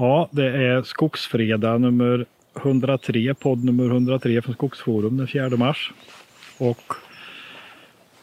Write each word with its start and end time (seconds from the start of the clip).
Ja, 0.00 0.28
det 0.30 0.46
är 0.46 0.82
Skogsfredag 0.82 1.80
nummer 1.80 2.26
103, 2.56 3.34
podd 3.34 3.64
nummer 3.64 3.84
103 3.84 4.42
från 4.42 4.54
Skogsforum 4.54 5.16
den 5.16 5.28
4 5.28 5.48
mars. 5.56 5.92
Och 6.58 6.92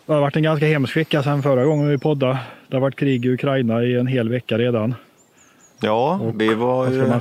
det 0.05 0.13
har 0.13 0.21
varit 0.21 0.35
en 0.35 0.43
ganska 0.43 0.65
hemsk 0.65 0.97
vecka 0.97 1.23
sedan 1.23 1.43
förra 1.43 1.65
gången 1.65 1.89
vi 1.89 1.97
poddade. 1.97 2.39
Det 2.67 2.75
har 2.75 2.81
varit 2.81 2.95
krig 2.95 3.25
i 3.25 3.29
Ukraina 3.29 3.83
i 3.83 3.95
en 3.95 4.07
hel 4.07 4.29
vecka 4.29 4.57
redan. 4.57 4.95
Ja, 5.81 6.19
Och 6.21 6.41
vi 6.41 6.53
var 6.53 6.91
ju 6.91 7.13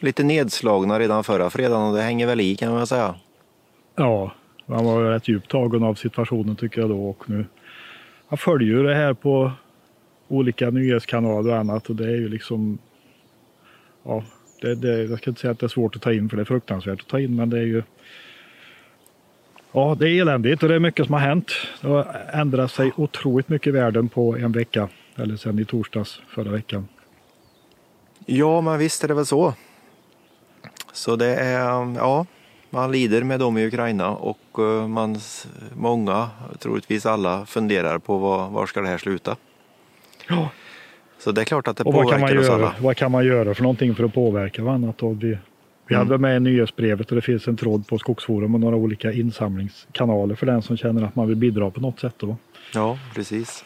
lite 0.00 0.22
nedslagna 0.22 0.98
redan 0.98 1.24
förra 1.24 1.50
fredagen 1.50 1.88
och 1.88 1.96
det 1.96 2.02
hänger 2.02 2.26
väl 2.26 2.40
i 2.40 2.56
kan 2.56 2.72
man 2.72 2.86
säga. 2.86 3.14
Ja, 3.94 4.32
man 4.66 4.84
var 4.84 5.10
rätt 5.10 5.28
djupt 5.28 5.50
tagen 5.50 5.82
av 5.82 5.94
situationen 5.94 6.56
tycker 6.56 6.80
jag 6.80 6.90
då. 6.90 7.08
Och 7.08 7.30
nu, 7.30 7.44
jag 8.28 8.40
följer 8.40 8.68
ju 8.68 8.82
det 8.82 8.94
här 8.94 9.14
på 9.14 9.52
olika 10.28 10.70
nyhetskanaler 10.70 11.50
och 11.50 11.58
annat 11.58 11.90
och 11.90 11.96
det 11.96 12.04
är 12.04 12.16
ju 12.16 12.28
liksom... 12.28 12.78
Ja, 14.06 14.22
det, 14.60 14.74
det, 14.74 15.02
jag 15.04 15.18
ska 15.18 15.30
inte 15.30 15.40
säga 15.40 15.50
att 15.50 15.58
det 15.58 15.66
är 15.66 15.68
svårt 15.68 15.96
att 15.96 16.02
ta 16.02 16.12
in 16.12 16.28
för 16.28 16.36
det 16.36 16.42
är 16.42 16.44
fruktansvärt 16.44 17.00
att 17.00 17.08
ta 17.08 17.20
in 17.20 17.36
men 17.36 17.50
det 17.50 17.58
är 17.58 17.62
ju... 17.62 17.82
Ja, 19.72 19.96
det 19.98 20.10
är 20.10 20.20
eländigt 20.20 20.62
och 20.62 20.68
det 20.68 20.74
är 20.74 20.78
mycket 20.78 21.06
som 21.06 21.12
har 21.12 21.20
hänt. 21.20 21.52
Det 21.80 21.88
har 21.88 22.28
ändrat 22.32 22.72
sig 22.72 22.92
otroligt 22.96 23.48
mycket 23.48 23.66
i 23.66 23.70
världen 23.70 24.08
på 24.08 24.36
en 24.36 24.52
vecka. 24.52 24.88
Eller 25.16 25.36
sen 25.36 25.58
i 25.58 25.64
torsdags 25.64 26.20
förra 26.28 26.50
veckan. 26.50 26.88
Ja, 28.26 28.60
men 28.60 28.78
visst 28.78 29.04
är 29.04 29.08
det 29.08 29.14
väl 29.14 29.26
så. 29.26 29.54
Så 30.92 31.16
det 31.16 31.36
är, 31.36 31.94
ja, 31.96 32.26
man 32.70 32.92
lider 32.92 33.22
med 33.22 33.40
dem 33.40 33.58
i 33.58 33.66
Ukraina 33.66 34.10
och 34.10 34.58
eh, 34.58 34.88
man, 34.88 35.18
många, 35.74 36.30
troligtvis 36.58 37.06
alla, 37.06 37.46
funderar 37.46 37.98
på 37.98 38.18
var, 38.18 38.50
var 38.50 38.66
ska 38.66 38.80
det 38.80 38.88
här 38.88 38.98
sluta. 38.98 39.36
Ja. 40.28 40.48
Så 41.18 41.32
det 41.32 41.40
är 41.40 41.44
klart 41.44 41.68
att 41.68 41.76
det 41.76 41.84
Och 41.84 41.94
vad 41.94 42.10
kan, 42.10 42.20
man 42.20 42.28
påverkar 42.28 42.40
oss 42.40 42.46
göra, 42.48 42.54
alla. 42.68 42.74
vad 42.80 42.96
kan 42.96 43.10
man 43.12 43.26
göra 43.26 43.54
för 43.54 43.62
någonting 43.62 43.94
för 43.94 44.04
att 44.04 44.14
påverka 44.14 44.62
varandra? 44.62 44.92
Vi 45.00 45.38
vi 45.88 45.94
Mm. 45.94 46.06
hade 46.08 46.18
med 46.18 46.36
i 46.36 46.40
nyhetsbrevet 46.40 47.10
och 47.10 47.16
det 47.16 47.22
finns 47.22 47.48
en 47.48 47.56
tråd 47.56 47.86
på 47.86 47.98
Skogsforum 47.98 48.54
och 48.54 48.60
några 48.60 48.76
olika 48.76 49.12
insamlingskanaler 49.12 50.34
för 50.34 50.46
den 50.46 50.62
som 50.62 50.76
känner 50.76 51.02
att 51.06 51.16
man 51.16 51.28
vill 51.28 51.36
bidra 51.36 51.70
på 51.70 51.80
något 51.80 52.00
sätt. 52.00 52.14
Då. 52.18 52.36
Ja, 52.74 52.98
precis. 53.14 53.64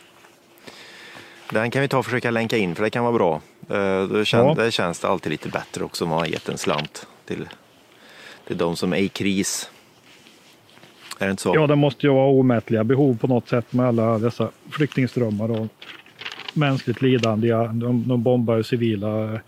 Den 1.52 1.70
kan 1.70 1.82
vi 1.82 1.88
ta 1.88 1.98
och 1.98 2.04
försöka 2.04 2.30
länka 2.30 2.56
in 2.56 2.74
för 2.74 2.82
det 2.82 2.90
kan 2.90 3.04
vara 3.04 3.12
bra. 3.12 3.40
Eh, 3.68 4.02
Då 4.08 4.24
kän, 4.24 4.46
Ja. 4.46 4.54
Det 4.54 4.70
känns 4.70 5.00
det 5.00 5.08
alltid 5.08 5.30
lite 5.32 5.48
bättre 5.48 5.84
också 5.84 6.04
om 6.04 6.10
man 6.10 6.18
har 6.18 6.26
gett 6.26 6.48
en 6.48 6.58
slant 6.58 7.06
till, 7.24 7.48
till 8.46 8.56
de 8.58 8.76
som 8.76 8.92
är 8.92 8.96
i 8.98 9.08
kris. 9.08 9.70
Är 11.18 11.24
det 11.26 11.30
inte 11.30 11.42
så? 11.42 11.52
Ja, 11.54 11.66
det 11.66 11.76
måste 11.76 12.06
ju 12.06 12.12
vara 12.12 12.26
omätliga 12.30 12.84
behov 12.84 13.18
på 13.18 13.26
något 13.26 13.48
sätt 13.48 13.72
med 13.72 13.86
alla 13.86 14.18
dessa 14.18 14.48
flyktingströmmar 14.70 15.50
och 15.50 15.66
mänskligt 16.54 17.02
lidande. 17.02 17.48
Ja, 17.48 17.66
de, 17.66 18.08
de 18.08 18.22
bombar 18.22 18.56
ju 18.56 18.62
civila, 18.62 19.40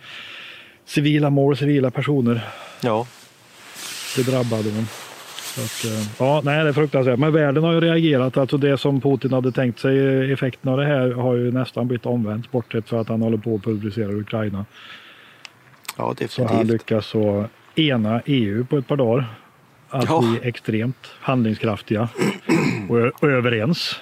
civila 0.85 1.31
mål, 1.31 1.57
civila 1.57 1.91
personer. 1.91 2.41
ja. 2.81 3.07
Det 4.17 4.23
drabbade 4.23 4.63
dem. 4.71 4.87
Att, 5.57 5.85
eh, 5.85 6.07
ja, 6.19 6.41
nej, 6.45 6.63
det 6.63 6.69
är 6.69 6.73
fruktansvärt. 6.73 7.19
Men 7.19 7.33
världen 7.33 7.65
har 7.65 7.73
ju 7.73 7.81
reagerat. 7.81 8.37
Alltså 8.37 8.57
det 8.57 8.79
som 8.79 9.01
Putin 9.01 9.33
hade 9.33 9.53
tänkt 9.53 9.79
sig, 9.81 10.33
effekten 10.33 10.71
av 10.73 10.79
det 10.79 10.85
här 10.87 11.11
har 11.11 11.35
ju 11.35 11.53
nästan 11.53 11.87
blivit 11.89 12.07
omvänt. 12.07 12.51
Bortsett 12.53 12.89
för 12.89 13.01
att 13.01 13.09
han 13.09 13.23
håller 13.23 13.37
på 13.37 13.55
att 13.55 13.63
pulverisera 13.63 14.13
Ukraina. 14.13 14.65
ja, 15.97 16.15
Så 16.29 16.43
han 16.43 16.47
definitivt. 16.49 16.71
lyckas 16.73 17.07
så 17.07 17.45
ena 17.75 18.21
EU 18.27 18.65
på 18.65 18.77
ett 18.79 18.87
par 18.89 18.97
dagar. 18.97 19.25
Att 19.89 20.05
Ja. 20.09 20.21
bli 20.21 20.49
extremt 20.49 21.07
handlingskraftiga 21.21 22.09
och, 22.89 22.99
och 23.23 23.29
överens. 23.29 23.97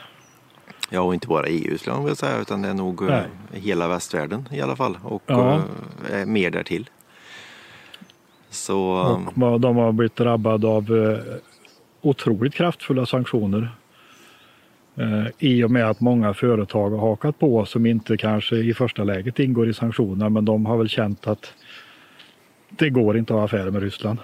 Ja, 0.92 1.00
och 1.00 1.14
inte 1.14 1.26
bara 1.28 1.46
EU 1.46 1.78
skulle 1.78 1.96
jag 1.96 2.02
vilja 2.02 2.14
säga, 2.16 2.40
utan 2.40 2.62
det 2.62 2.68
är 2.68 2.74
nog 2.74 3.02
eh, 3.02 3.08
Nej. 3.08 3.24
hela 3.60 3.88
västvärlden 3.88 4.48
i 4.50 4.60
alla 4.60 4.76
fall. 4.76 4.98
Och 5.02 5.22
Ja. 5.26 5.62
eh, 6.12 6.26
mer 6.26 6.50
därtill. 6.50 6.90
Så 8.50 8.78
Och 9.42 9.60
de 9.60 9.76
har 9.76 9.92
blivit 9.92 10.16
drabbade 10.16 10.66
av 10.66 10.96
eh, 10.96 11.18
otroligt 12.00 12.54
kraftfulla 12.54 13.06
sanktioner. 13.06 13.70
Eh, 14.96 15.26
I 15.38 15.64
och 15.64 15.70
med 15.70 15.90
att 15.90 16.00
många 16.00 16.34
företag 16.34 16.90
har 16.90 16.98
hakat 16.98 17.38
på 17.38 17.64
som 17.64 17.86
inte 17.86 18.16
kanske 18.16 18.56
i 18.56 18.74
första 18.74 19.04
läget 19.04 19.38
ingår 19.38 19.68
i 19.68 19.74
sanktionerna 19.74 20.28
men 20.28 20.44
de 20.44 20.66
har 20.66 20.76
väl 20.76 20.88
känt 20.88 21.26
att 21.26 21.54
det 22.68 22.90
går 22.90 23.18
inte 23.18 23.32
att 23.32 23.38
ha 23.38 23.44
affärer 23.44 23.70
med 23.70 23.82
Ryssland. 23.82 24.18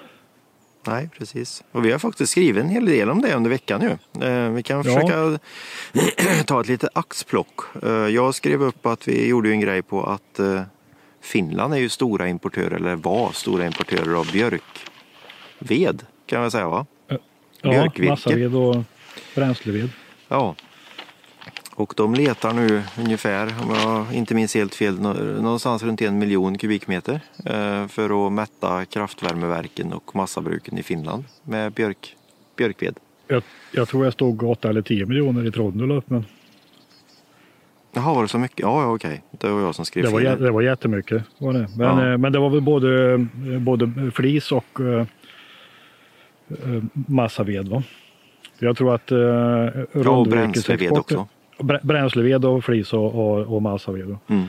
Nej, 0.86 1.08
precis. 1.18 1.64
Och 1.72 1.84
vi 1.84 1.92
har 1.92 1.98
faktiskt 1.98 2.32
skrivit 2.32 2.62
en 2.64 2.68
hel 2.68 2.84
del 2.86 3.10
om 3.10 3.20
det 3.22 3.34
under 3.34 3.50
veckan 3.50 3.80
nu. 3.80 4.26
Eh, 4.26 4.50
vi 4.50 4.62
kan 4.62 4.76
Ja. 4.76 4.82
försöka 4.82 5.38
ta 6.46 6.60
ett 6.60 6.68
litet 6.68 6.90
axplock. 6.92 7.60
Eh, 7.82 7.90
jag 7.90 8.34
skrev 8.34 8.62
upp 8.62 8.86
att 8.86 9.08
vi 9.08 9.26
gjorde 9.28 9.48
ju 9.48 9.54
en 9.54 9.60
grej 9.60 9.82
på 9.82 10.04
att 10.04 10.38
eh, 10.38 10.62
Finland 11.20 11.74
är 11.74 11.78
ju 11.78 11.88
stora 11.88 12.28
importörer, 12.28 12.70
eller 12.76 12.96
var 12.96 13.32
stora 13.32 13.66
importörer 13.66 14.14
av 14.14 14.32
björkved 14.32 16.02
kan 16.26 16.40
man 16.40 16.50
säga 16.50 16.68
va? 16.68 16.86
Ja, 17.08 17.18
Björkvirke. 17.70 18.10
massaved 18.10 18.54
och 18.54 18.76
bränsleved. 19.34 19.90
Ja. 20.28 20.54
Och 21.78 21.94
de 21.96 22.14
letar 22.14 22.52
nu 22.52 22.82
ungefär, 22.98 23.54
om 23.62 23.70
jag 23.74 24.14
inte 24.14 24.34
minns 24.34 24.54
helt 24.54 24.74
fel, 24.74 25.00
nå- 25.00 25.12
någonstans 25.42 25.82
runt 25.82 26.02
en 26.02 26.18
miljon 26.18 26.58
kubikmeter 26.58 27.20
eh, 27.44 27.86
för 27.88 28.26
att 28.26 28.32
mätta 28.32 28.84
kraftvärmeverken 28.84 29.92
och 29.92 30.16
massabruken 30.16 30.78
i 30.78 30.82
Finland 30.82 31.24
med 31.42 31.72
björk, 31.72 32.16
björkved. 32.56 32.94
Jag, 33.28 33.42
jag 33.72 33.88
tror 33.88 34.04
jag 34.04 34.12
stod 34.12 34.42
8 34.42 34.68
eller 34.68 34.82
10 34.82 35.06
miljoner 35.06 35.46
i 35.46 35.50
upp 35.92 36.10
men 36.10 36.24
Jaha, 37.92 38.14
var 38.14 38.22
det 38.22 38.28
så 38.28 38.38
mycket? 38.38 38.58
Ja, 38.60 38.82
ja 38.82 38.94
okej. 38.94 39.22
Det 39.30 39.48
var 39.48 39.60
jag 39.60 39.74
som 39.74 39.84
skrev 39.84 40.04
det 40.04 40.10
var, 40.10 40.20
fel. 40.20 40.42
det 40.42 40.50
var 40.50 40.62
jättemycket. 40.62 41.22
Var 41.38 41.52
det. 41.52 41.68
Men, 41.76 41.98
Ja. 41.98 42.12
eh, 42.12 42.18
men 42.18 42.32
det 42.32 42.38
var 42.38 42.50
väl 42.50 42.60
både, 42.60 43.12
eh, 43.12 43.18
både 43.60 44.10
flis 44.14 44.52
och 44.52 44.80
massaved. 46.92 47.68
Va? 47.68 47.82
Jag 48.58 48.76
tror 48.76 48.94
att 48.94 49.12
eh, 49.12 49.18
Ja, 49.92 50.10
och 50.10 50.26
bränsleved 50.26 50.92
också. 50.92 51.28
Brä- 51.58 51.80
Bränsleved 51.86 52.44
och 52.44 52.64
flis 52.64 52.92
och, 52.92 53.14
och, 53.14 53.54
och 53.56 53.62
massaved. 53.62 54.16
Mm. 54.28 54.44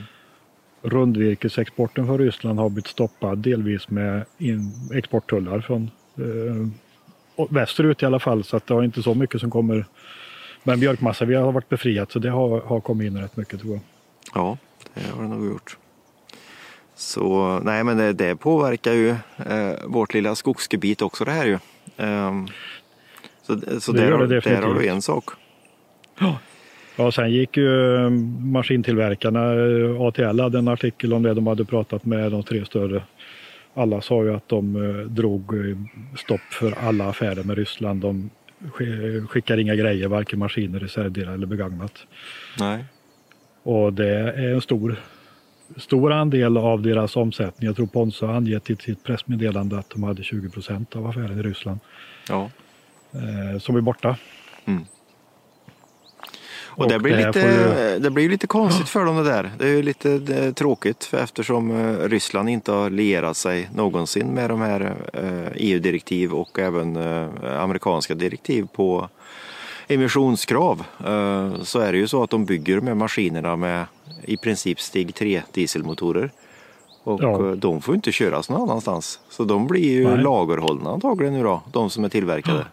Rundvirkesexporten 0.82 2.06
från 2.06 2.18
Ryssland 2.18 2.58
har 2.58 2.68
blivit 2.68 2.86
stoppad 2.86 3.38
delvis 3.38 3.88
med 3.88 4.24
in, 4.38 4.72
exporttullar 4.94 5.60
från 5.60 5.90
eh, 6.18 7.46
västerut 7.50 8.02
i 8.02 8.06
alla 8.06 8.20
fall. 8.20 8.44
Så 8.44 8.56
att 8.56 8.66
det 8.66 8.74
har 8.74 8.82
inte 8.82 9.02
så 9.02 9.14
mycket 9.14 9.40
som 9.40 9.50
kommer. 9.50 9.84
Men 10.62 10.80
björkmassaved 10.80 11.40
har 11.40 11.52
varit 11.52 11.68
befriat 11.68 12.12
så 12.12 12.18
det 12.18 12.30
har, 12.30 12.60
har 12.60 12.80
kommit 12.80 13.06
in 13.06 13.18
rätt 13.20 13.36
mycket 13.36 13.60
tror 13.60 13.72
jag. 13.72 13.80
Ja, 14.34 14.58
det 14.94 15.00
har 15.16 15.22
det 15.22 15.28
nog 15.28 15.46
gjort. 15.46 15.76
Så 16.94 17.58
nej, 17.64 17.84
men 17.84 17.96
det, 17.96 18.12
det 18.12 18.36
påverkar 18.36 18.92
ju 18.92 19.08
eh, 19.46 19.72
vårt 19.86 20.14
lilla 20.14 20.34
skogsgebiet 20.34 21.02
också 21.02 21.24
det 21.24 21.30
här 21.30 21.46
ju. 21.46 21.58
Ehm, 21.96 22.46
så 23.42 23.60
så 23.80 23.92
Det 23.92 24.00
där, 24.00 24.10
har- 24.12 24.26
det 24.26 24.40
där 24.40 24.62
har 24.62 24.74
du 24.74 24.88
en 24.88 25.02
sak. 25.02 25.24
Ja, 26.18 26.38
sen 27.14 27.30
gick 27.32 27.56
ju 27.56 27.94
eh, 28.04 28.10
maskintillverkarna, 28.40 29.52
eh, 29.54 30.00
ATL 30.00 30.40
hade 30.40 30.58
en 30.58 30.68
artikel 30.68 31.12
om 31.12 31.22
det. 31.22 31.34
De 31.34 31.46
hade 31.46 31.64
pratat 31.64 32.04
med 32.04 32.32
de 32.32 32.42
tre 32.42 32.64
större. 32.64 33.02
Alla 33.74 34.00
sa 34.00 34.24
ju 34.24 34.34
att 34.34 34.48
de 34.48 34.76
eh, 34.76 35.06
drog 35.06 35.52
stopp 36.16 36.40
för 36.40 36.72
alla 36.88 37.08
affärer 37.08 37.44
med 37.44 37.56
Ryssland. 37.58 38.00
De 38.00 38.30
sk- 38.78 39.26
skickar 39.26 39.58
inga 39.58 39.74
grejer, 39.74 40.08
varken 40.08 40.38
maskiner, 40.38 40.78
reservdelar 40.78 41.32
eller 41.32 41.46
begagnat. 41.46 41.92
Nej. 42.58 42.84
Och 43.62 43.92
det 43.92 44.08
är 44.18 44.52
en 44.54 44.60
stor, 44.60 44.96
stor 45.76 46.12
andel 46.12 46.56
av 46.56 46.82
deras 46.82 47.16
omsättning. 47.16 47.66
Jag 47.66 47.76
tror 47.76 47.86
Ponsa 47.86 48.26
har 48.26 48.34
angett 48.34 48.70
i 48.70 48.76
sitt 48.76 49.04
pressmeddelande 49.04 49.78
att 49.78 49.90
de 49.90 50.02
hade 50.02 50.22
20 50.22 50.50
procent 50.50 50.96
av 50.96 51.06
affären 51.06 51.38
i 51.38 51.42
Ryssland 51.42 51.78
Ja. 52.28 52.50
som 53.60 53.76
är 53.76 53.80
borta. 53.80 54.16
Och, 56.78 56.88
det, 56.88 56.98
blir 56.98 57.26
lite, 57.26 57.40
ju- 57.40 57.98
det 57.98 58.10
blir 58.10 58.28
lite 58.28 58.46
konstigt 58.46 58.88
för 58.88 59.04
dem 59.04 59.16
det 59.16 59.24
där. 59.24 59.50
Det 59.58 59.64
är 59.64 59.68
ju 59.76 59.82
lite 59.82 60.18
det 60.18 60.34
är 60.36 60.52
tråkigt 60.52 61.04
för 61.04 61.18
eftersom 61.18 61.70
eh, 61.70 62.08
Ryssland 62.08 62.48
inte 62.48 62.72
har 62.72 62.90
lierat 62.90 63.36
sig 63.36 63.68
någonsin 63.74 64.26
med 64.26 64.50
de 64.50 64.60
här 64.60 64.94
eh, 65.12 65.52
EU-direktiv 65.54 66.32
och 66.34 66.58
även 66.58 66.96
eh, 66.96 67.28
amerikanska 67.62 68.14
direktiv 68.14 68.66
på 68.72 69.08
emissionskrav 69.88 70.84
så 71.62 71.78
är 71.80 71.92
det 71.92 71.98
ju 71.98 72.08
så 72.08 72.22
att 72.22 72.30
de 72.30 72.44
bygger 72.44 72.80
med 72.80 72.96
maskinerna 72.96 73.56
med 73.56 73.84
i 74.22 74.36
princip 74.36 74.80
steg 74.80 75.14
3 75.14 75.42
dieselmotorer. 75.52 76.30
Och 77.04 77.22
Ja. 77.22 77.54
de 77.56 77.80
får 77.80 77.94
inte 77.94 78.12
köras 78.12 78.50
någon 78.50 78.62
annanstans. 78.70 79.20
Så 79.28 79.44
de 79.44 79.66
blir 79.66 79.90
ju 79.92 80.08
Nej. 80.08 80.22
lagerhållna 80.22 80.90
antagligen 80.90 81.34
nu 81.34 81.42
då, 81.42 81.62
de 81.72 81.90
som 81.90 82.04
är 82.04 82.08
tillverkade. 82.08 82.66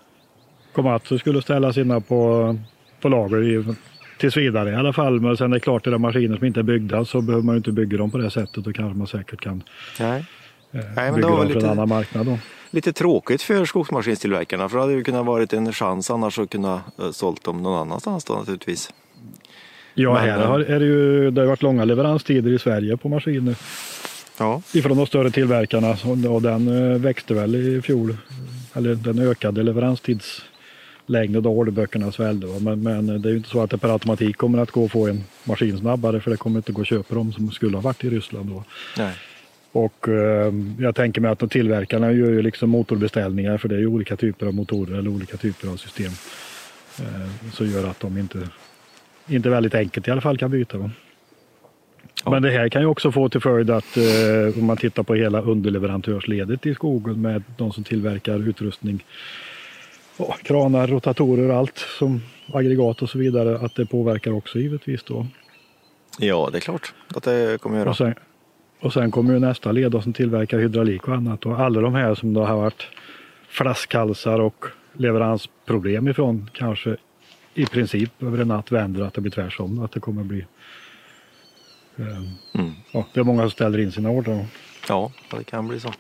Komatsu 0.76 1.18
skulle 1.18 1.42
ställa 1.42 1.74
sina 1.74 2.02
på, 2.02 2.56
på 3.02 3.10
lager 3.10 3.44
i, 3.44 3.76
tills 4.18 4.38
vidare 4.38 4.72
i 4.72 4.76
alla 4.76 4.94
fall. 4.94 5.20
Men 5.22 5.38
sen 5.38 5.52
är 5.52 5.56
det 5.56 5.60
klart, 5.60 5.88
är 5.88 5.92
det 5.92 5.98
maskiner 5.98 6.38
som 6.38 6.46
inte 6.46 6.60
är 6.60 6.64
byggda 6.64 7.06
så 7.06 7.22
behöver 7.22 7.44
man 7.46 7.56
ju 7.56 7.58
inte 7.58 7.72
bygga 7.72 7.98
dem 7.98 8.12
på 8.12 8.18
det 8.18 8.32
sättet. 8.32 8.64
Då 8.64 8.74
kanske 8.74 8.98
man 8.98 9.08
säkert 9.08 9.42
kan 9.42 9.64
Nej. 10.00 10.26
eh, 10.72 10.80
men 10.96 11.16
det 11.16 11.22
var 11.28 11.38
för 11.38 11.42
en 11.46 11.52
lite- 11.52 11.72
annan 11.72 11.90
marknad. 11.90 12.26
Då. 12.26 12.38
Lite 12.72 12.94
tråkigt 12.94 13.42
för 13.42 13.66
skogsmaskinstillverkarna 13.66 14.70
för 14.70 14.78
det 14.78 14.84
hade 14.84 14.94
ju 14.94 15.04
kunnat 15.04 15.26
varit 15.26 15.54
en 15.54 15.74
chans 15.74 16.10
annars 16.12 16.40
att 16.40 16.50
kunna 16.50 16.82
eh, 17.00 17.12
sålt 17.12 17.44
dem 17.44 17.64
någon 17.64 17.82
annanstans 17.82 18.24
då 18.24 18.34
naturligtvis. 18.34 18.94
Ja, 19.94 20.14
Men, 20.14 20.22
här 20.24 20.40
eh, 20.42 20.48
har, 20.48 20.60
är 20.60 20.80
det, 20.80 20.86
ju, 20.86 21.32
det 21.32 21.42
har 21.42 21.48
varit 21.48 21.62
långa 21.62 21.86
leveranstider 21.86 22.52
i 22.52 22.60
Sverige 22.60 22.98
på 22.98 23.10
maskiner. 23.10 23.56
Ja. 24.38 24.62
Ifrån 24.74 24.98
de 24.98 25.06
större 25.08 25.32
tillverkarna 25.32 25.98
och 26.30 26.42
den 26.42 27.02
växte 27.02 27.34
väl 27.34 27.56
i 27.56 27.82
fjol. 27.82 28.18
Eller 28.74 28.96
den 28.96 29.20
ökade 29.20 29.64
leveranstidslängden 31.06 31.44
då 31.44 31.50
orderböckerna 31.50 32.12
svällde. 32.12 32.48
Men, 32.60 32.84
men 32.84 33.22
det 33.22 33.30
är 33.30 33.32
ju 33.32 33.38
inte 33.38 33.50
så 33.50 33.62
att 33.62 33.70
det 33.70 33.78
per 33.78 33.90
automatik 33.90 34.38
kommer 34.38 34.60
att 34.60 34.72
gå 34.72 34.86
att 34.86 34.92
få 34.92 35.08
en 35.08 35.24
maskin 35.44 35.78
snabbare 35.78 36.20
för 36.20 36.32
det 36.32 36.38
kommer 36.38 36.60
inte 36.60 36.72
gå 36.72 36.82
att 36.82 36.88
köpa 36.88 37.16
dem 37.16 37.32
som 37.32 37.52
skulle 37.52 37.78
ha 37.78 37.82
varit 37.82 38.04
i 38.04 38.10
Ryssland 38.10 38.50
då. 38.50 38.64
Nej. 38.98 39.14
Och 39.72 40.10
eh, 40.10 40.54
jag 40.80 40.96
tänker 40.96 41.22
mig 41.22 41.32
att 41.32 41.40
de 41.40 41.50
tillverkarna 41.50 42.12
gör 42.12 42.32
ju 42.32 42.42
liksom 42.42 42.70
motorbeställningar 42.70 43.58
för 43.58 43.70
det 43.70 43.76
är 43.76 43.80
ju 43.80 43.88
olika 43.88 44.16
typer 44.16 44.48
av 44.48 44.54
motorer 44.54 44.98
eller 44.98 45.10
olika 45.10 45.38
typer 45.38 45.68
av 45.68 45.78
system. 45.78 46.12
Eh, 47.00 47.52
så 47.54 47.66
gör 47.66 47.90
att 47.90 48.00
de 48.00 48.18
inte, 48.18 48.50
inte 49.28 49.50
väldigt 49.50 49.76
enkelt 49.76 50.08
i 50.08 50.12
alla 50.12 50.22
fall 50.22 50.38
kan 50.38 50.52
byta. 50.52 50.92
Ja. 52.24 52.32
Men 52.32 52.42
det 52.42 52.52
här 52.52 52.70
kan 52.70 52.82
ju 52.82 52.88
också 52.88 53.12
få 53.12 53.30
till 53.30 53.42
följd 53.42 53.70
att 53.70 53.98
eh, 53.98 54.60
om 54.60 54.66
man 54.66 54.78
tittar 54.78 55.04
på 55.04 55.16
hela 55.16 55.42
underleverantörsledet 55.42 56.66
i 56.66 56.74
skogen 56.74 57.22
med 57.22 57.44
de 57.58 57.72
som 57.72 57.84
tillverkar 57.84 58.50
utrustning, 58.50 59.04
ja, 60.18 60.36
kranar, 60.44 60.88
rotatorer 60.88 61.50
och 61.50 61.56
allt 61.58 61.78
som 61.78 62.22
aggregat 62.54 63.02
och 63.02 63.10
så 63.10 63.18
vidare, 63.18 63.58
att 63.60 63.76
det 63.76 63.86
påverkar 63.86 64.32
också 64.32 64.60
givetvis 64.60 65.04
då. 65.04 65.28
Ja, 66.20 66.50
det 66.52 66.58
är 66.58 66.62
klart 66.62 66.94
att 67.16 67.24
det 67.24 67.62
kommer 67.62 67.78
göra. 67.78 67.90
Och 67.90 67.98
sen, 67.98 68.16
och 68.80 68.94
sen 68.94 69.12
kommer 69.12 69.34
ju 69.34 69.40
nästa 69.40 69.72
led 69.72 70.04
som 70.04 70.14
tillverkar 70.14 70.60
hydraulik 70.60 71.08
och 71.08 71.14
annat. 71.16 71.46
Och 71.46 71.60
alla 71.60 71.82
de 71.82 71.96
här 71.96 72.16
som 72.16 72.34
då 72.34 72.46
har 72.46 72.56
varit 72.58 72.88
flaskhalsar 73.50 74.40
och 74.40 74.66
leveransproblem 74.94 76.08
ifrån 76.08 76.50
kanske 76.54 76.98
i 77.54 77.66
princip 77.66 78.24
över 78.24 78.38
en 78.38 78.48
natt 78.48 78.72
vänder 78.72 79.04
att 79.04 79.14
det 79.14 79.22
blir 79.22 79.32
tvärsom. 79.32 79.80
Att 79.84 79.92
det 79.92 80.00
kommer 80.00 80.24
bli... 80.24 80.46
Eh, 81.98 82.06
Mm. 82.54 82.72
ja, 82.92 83.06
det 83.14 83.20
är 83.20 83.24
många 83.24 83.42
som 83.42 83.50
ställer 83.52 83.80
in 83.80 83.92
sina 83.92 84.10
order. 84.10 84.46
Ja, 84.90 85.12
det 85.38 85.44
kan 85.44 85.68
bli 85.68 85.80
så. 85.80 85.94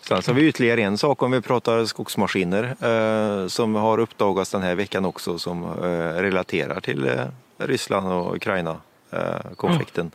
Sen 0.00 0.22
så 0.22 0.30
har 0.30 0.34
vi 0.34 0.48
ytterligare 0.48 0.82
en 0.82 0.98
sak 0.98 1.22
om 1.22 1.30
vi 1.30 1.40
pratar 1.40 1.84
skogsmaskiner 1.84 2.76
eh, 2.80 3.48
som 3.48 3.74
har 3.74 3.98
uppdagats 3.98 4.50
den 4.50 4.62
här 4.62 4.74
veckan 4.74 5.04
också 5.04 5.38
som 5.38 5.64
eh, 5.64 6.22
relaterar 6.22 6.80
till 6.80 7.08
eh, 7.08 7.24
Ryssland 7.58 8.12
och 8.12 8.36
Ukraina 8.36 8.76
eh, 9.10 9.54
konflikten. 9.56 10.10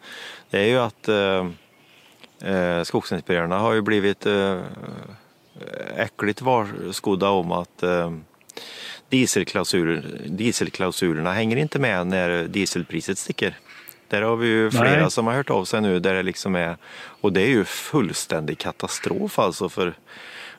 Det 0.50 0.60
är 0.60 0.66
ju 0.66 0.78
att 0.78 1.08
eh, 1.08 1.48
eh, 2.54 2.84
skogsinspektörerna 2.84 3.60
har 3.60 3.74
ju 3.74 3.82
blivit 3.82 4.26
eh, 4.26 4.60
äckligt 5.96 6.42
varskodda 6.42 7.30
om 7.30 7.52
att 7.52 7.84
eh, 7.84 8.12
dieselklausuler, 9.10 10.22
dieselklausulerna 10.26 11.34
hänger 11.34 11.58
inte 11.58 11.80
med 11.80 12.08
när 12.08 12.44
dieselpriset 12.48 13.18
sticker. 13.18 13.58
Där 14.08 14.22
har 14.22 14.36
vi 14.36 14.48
ju 14.48 14.72
flera 14.72 15.02
Nej. 15.02 15.12
som 15.12 15.28
har 15.28 15.34
hört 15.34 15.50
av 15.50 15.66
sig 15.66 15.82
nu 15.82 16.00
där 16.00 16.14
det 16.14 16.24
liksom 16.24 16.56
är 16.56 16.78
och 17.22 17.34
det 17.34 17.42
är 17.42 17.48
ju 17.48 17.66
fullständig 17.66 18.58
katastrof 18.58 19.40
alltså 19.40 19.70
för 19.70 19.94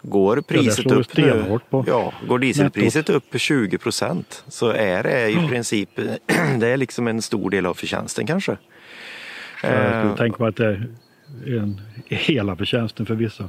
går 0.02 0.40
priset 0.40 0.74
slår 0.74 1.00
upp 1.00 1.16
nu, 1.16 1.58
på 1.70 1.84
ja, 1.86 2.12
går 2.28 2.38
dieselpriset 2.38 3.10
upp 3.10 3.24
20 3.34 3.78
procent 3.78 4.44
så 4.48 4.68
är 4.68 5.02
det 5.02 5.30
i 5.30 5.48
princip 5.48 5.90
det 6.58 6.68
är 6.68 6.76
liksom 6.76 7.08
en 7.08 7.22
stor 7.22 7.50
del 7.50 7.66
av 7.66 7.74
förtjänsten 7.74 8.26
kanske. 8.26 8.56
Jag 9.62 9.70
skulle 9.70 10.10
Eh, 10.10 10.16
tänka 10.16 10.42
mig 10.42 10.48
att 10.48 10.56
det 10.56 10.66
är 10.66 10.88
en, 11.46 11.80
hela 12.06 12.56
förtjänsten 12.56 13.06
för 13.06 13.14
vissa. 13.14 13.48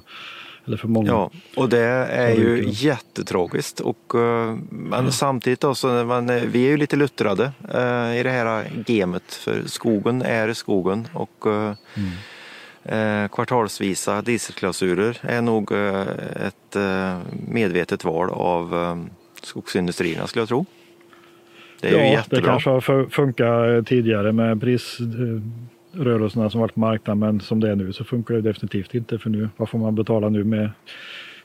Eller 0.70 0.78
för 0.78 0.88
många. 0.88 1.08
Ja, 1.12 1.32
och 1.56 1.70
det 1.70 1.80
är 1.80 2.36
ju 2.36 2.64
jättetragiskt. 2.68 3.80
Och, 3.80 4.16
eh, 4.16 4.58
men 4.70 5.12
samtidigt 5.12 5.60
då, 5.60 5.76
så 5.76 5.88
man, 5.88 6.30
eh, 6.30 6.42
vi 6.52 6.66
är 6.66 6.70
ju 6.70 6.78
lite 6.78 6.96
luttrade 6.96 7.44
eh, 7.74 8.20
i 8.20 8.24
det 8.24 8.30
här 8.30 8.64
gamet 8.86 9.34
för 9.34 9.62
skogen 9.66 10.22
är 10.22 10.54
skogen 10.54 11.08
och 11.14 11.46
Mm. 11.46 13.24
eh, 13.24 13.28
kvartalsvisa 13.30 14.22
dieselklausuler 14.22 15.18
är 15.22 15.42
nog 15.42 15.72
eh, 15.72 16.02
ett 16.48 16.76
eh, 16.76 17.18
medvetet 17.48 18.04
val 18.04 18.30
av 18.30 19.08
skogsindustrierna 19.44 20.28
skulle 20.28 20.42
jag 20.42 20.50
tro. 20.50 20.66
Det 21.82 21.88
är 21.88 21.92
ju 21.92 21.98
ja, 21.98 22.04
det 22.04 22.10
jättebra. 22.10 22.46
kanske 22.52 22.70
har 22.70 22.82
fu- 22.82 23.10
funkat 23.10 23.88
tidigare 23.88 24.32
med 24.32 24.60
prisrörelserna 25.94 26.50
som 26.50 26.62
varit 26.62 26.74
på 26.74 26.80
marknaden 26.80 27.20
men 27.20 27.42
som 27.42 27.60
det 27.60 27.72
är 27.72 27.76
nu 27.76 27.94
så 27.94 28.04
funkar 28.04 28.36
det 28.36 28.42
definitivt 28.42 28.94
inte 28.96 29.20
för 29.20 29.30
nu, 29.30 29.50
vad 29.58 29.70
får 29.70 29.80
man 29.80 29.96
betala 29.96 30.30
nu 30.30 30.44
med 30.44 30.70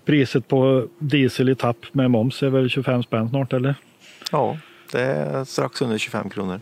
priset 0.05 0.49
på 0.49 0.88
diesel 0.99 1.49
i 1.49 1.55
tapp 1.55 1.76
med 1.93 2.11
moms 2.11 2.43
är 2.43 2.49
väl 2.49 2.69
25 2.69 3.02
spänn 3.02 3.29
snart 3.29 3.52
eller? 3.52 3.75
Ja, 4.32 4.58
det 4.93 5.00
är 5.00 5.44
strax 5.44 5.82
under 5.82 5.99
25 5.99 6.31
kronor. 6.31 6.61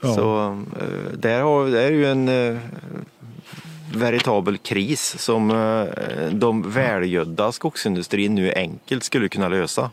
Ja. 0.00 0.14
Så 0.14 0.46
eh, 0.80 1.18
där 1.18 1.40
har, 1.40 1.66
det 1.66 1.82
är 1.82 1.90
ju 1.90 2.06
en 2.06 2.28
eh, 2.28 2.58
veritabel 3.94 4.58
kris 4.58 5.18
som 5.18 5.50
eh, 5.50 6.32
de 6.32 6.70
välgödda 6.70 7.52
skogsindustrin 7.52 8.34
nu 8.34 8.52
enkelt 8.52 9.04
skulle 9.04 9.28
kunna 9.28 9.48
lösa. 9.48 9.90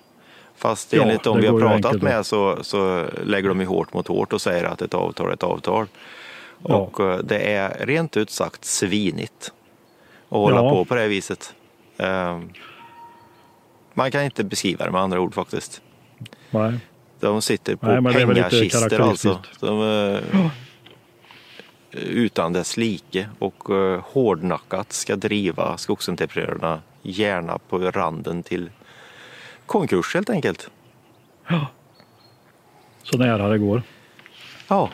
Fast 0.57 0.93
Ja, 0.93 1.01
enligt 1.01 1.23
de 1.23 1.35
det 1.35 1.41
vi 1.41 1.47
har 1.47 1.59
pratat 1.59 2.01
med 2.01 2.25
så, 2.25 2.57
så 2.61 3.05
lägger 3.23 3.49
de 3.49 3.59
ju 3.59 3.65
hårt 3.65 3.93
mot 3.93 4.07
hårt 4.07 4.33
och 4.33 4.41
säger 4.41 4.63
att 4.63 4.81
ett 4.81 4.93
avtal 4.93 5.29
är 5.29 5.33
ett 5.33 5.43
avtal. 5.43 5.87
Ja. 6.63 6.75
Och 6.75 6.99
eh, 6.99 7.17
det 7.17 7.39
är 7.53 7.85
rent 7.85 8.17
ut 8.17 8.29
sagt 8.29 8.65
svinigt 8.65 9.53
att 10.29 10.37
hålla 10.37 10.55
Ja. 10.63 10.69
på 10.69 10.85
på 10.85 10.95
det 10.95 11.07
viset. 11.07 11.53
Eh, 11.97 12.39
Man 13.93 14.11
kan 14.11 14.23
inte 14.23 14.43
beskriva 14.43 14.85
det 14.85 14.91
med 14.91 15.01
andra 15.01 15.19
ord 15.19 15.33
faktiskt. 15.33 15.81
Nej. 16.51 16.79
De 17.19 17.41
sitter 17.41 17.75
på 17.75 17.85
Nej, 18.01 18.13
pengakistor 18.13 19.01
alltså. 19.01 19.39
De, 19.59 19.81
eh, 20.33 20.49
utan 21.91 22.53
dess 22.53 22.77
like 22.77 23.29
och 23.39 23.69
eh, 23.75 24.01
hårdnackat 24.05 24.93
ska 24.93 25.15
driva 25.15 25.77
skogsentreprenörerna 25.77 26.81
gärna 27.01 27.57
på 27.57 27.77
randen 27.91 28.43
till 28.43 28.71
konkurs 29.65 30.13
helt 30.13 30.29
enkelt. 30.29 30.69
Så 33.03 33.17
nära 33.17 33.47
det 33.47 33.57
går. 33.57 33.81
Ja. 34.67 34.89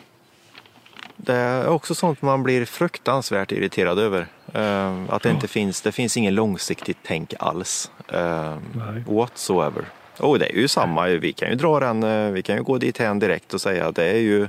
Det 1.24 1.34
är 1.34 1.68
också 1.68 1.94
sånt 1.94 2.22
man 2.22 2.42
blir 2.42 2.64
fruktansvärt 2.64 3.52
irriterad 3.52 3.98
över. 3.98 4.26
Eh, 4.54 5.04
att 5.08 5.22
det 5.22 5.30
inte 5.30 5.48
finns, 5.48 5.82
det 5.82 5.92
finns 5.92 6.16
ingen 6.16 6.34
långsiktigt 6.34 6.96
tänk 7.02 7.34
alls. 7.38 7.90
Eh, 8.08 8.56
Nej. 8.72 9.04
whatsoever. 9.06 9.84
Och 10.18 10.38
det 10.38 10.46
är 10.46 10.56
ju 10.56 10.68
samma, 10.68 11.06
vi 11.06 11.32
kan 11.32 11.48
ju 11.48 11.54
dra 11.54 11.80
den, 11.80 12.02
eh, 12.02 12.30
vi 12.30 12.42
kan 12.42 12.56
ju 12.56 12.62
gå 12.62 12.78
dit 12.78 12.98
här 12.98 13.14
direkt 13.14 13.54
och 13.54 13.60
säga 13.60 13.86
att 13.86 13.96
det 13.96 14.04
är 14.04 14.18
ju 14.18 14.48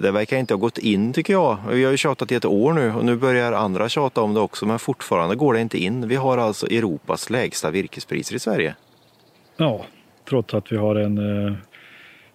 det 0.00 0.10
verkar 0.10 0.36
inte 0.36 0.54
ha 0.54 0.58
gått 0.58 0.78
in 0.78 1.12
tycker 1.12 1.32
jag. 1.32 1.58
Vi 1.70 1.84
har 1.84 1.90
ju 1.90 1.96
tjatat 1.96 2.32
i 2.32 2.34
ett 2.34 2.44
år 2.44 2.72
nu 2.72 2.92
och 2.92 3.04
nu 3.04 3.16
börjar 3.16 3.52
andra 3.52 3.88
tjata 3.88 4.20
om 4.20 4.34
det 4.34 4.40
också 4.40 4.66
men 4.66 4.78
fortfarande 4.78 5.34
går 5.36 5.54
det 5.54 5.60
inte 5.60 5.78
in. 5.78 6.08
Vi 6.08 6.16
har 6.16 6.38
alltså 6.38 6.66
Europas 6.66 7.30
lägsta 7.30 7.70
virkespriser 7.70 8.36
i 8.36 8.38
Sverige. 8.38 8.74
Ja, 9.56 9.84
trots 10.28 10.54
att 10.54 10.72
vi 10.72 10.76
har 10.76 10.96
en, 10.96 11.18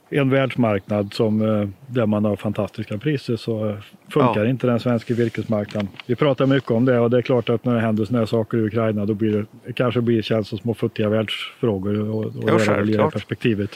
en 0.09 0.29
världsmarknad 0.29 1.13
som, 1.13 1.41
eh, 1.41 1.67
där 1.87 2.05
man 2.05 2.25
har 2.25 2.35
fantastiska 2.35 2.97
priser 2.97 3.35
så 3.35 3.77
funkar 4.13 4.43
Ja. 4.43 4.49
inte 4.49 4.67
den 4.67 4.79
svenska 4.79 5.13
virkesmarknaden. 5.13 5.87
Vi 6.05 6.15
pratar 6.15 6.45
mycket 6.45 6.71
om 6.71 6.85
det 6.85 6.99
och 6.99 7.09
det 7.09 7.17
är 7.17 7.21
klart 7.21 7.49
att 7.49 7.65
när 7.65 7.75
det 7.75 7.81
händer 7.81 8.05
sådana 8.05 8.19
här 8.19 8.25
saker 8.25 8.57
i 8.57 8.61
Ukraina 8.61 9.05
då 9.05 9.13
blir 9.13 9.31
det, 9.37 9.45
det 9.65 9.73
kanske 9.73 10.01
blir 10.01 10.21
känns 10.21 10.47
som 10.47 10.57
små 10.57 10.73
futtiga 10.73 11.09
världsfrågor 11.09 12.09
och, 12.09 12.25
och 12.25 12.49
i 12.49 12.51
det 12.51 12.59
självklart. 12.59 13.13
perspektivet. 13.13 13.69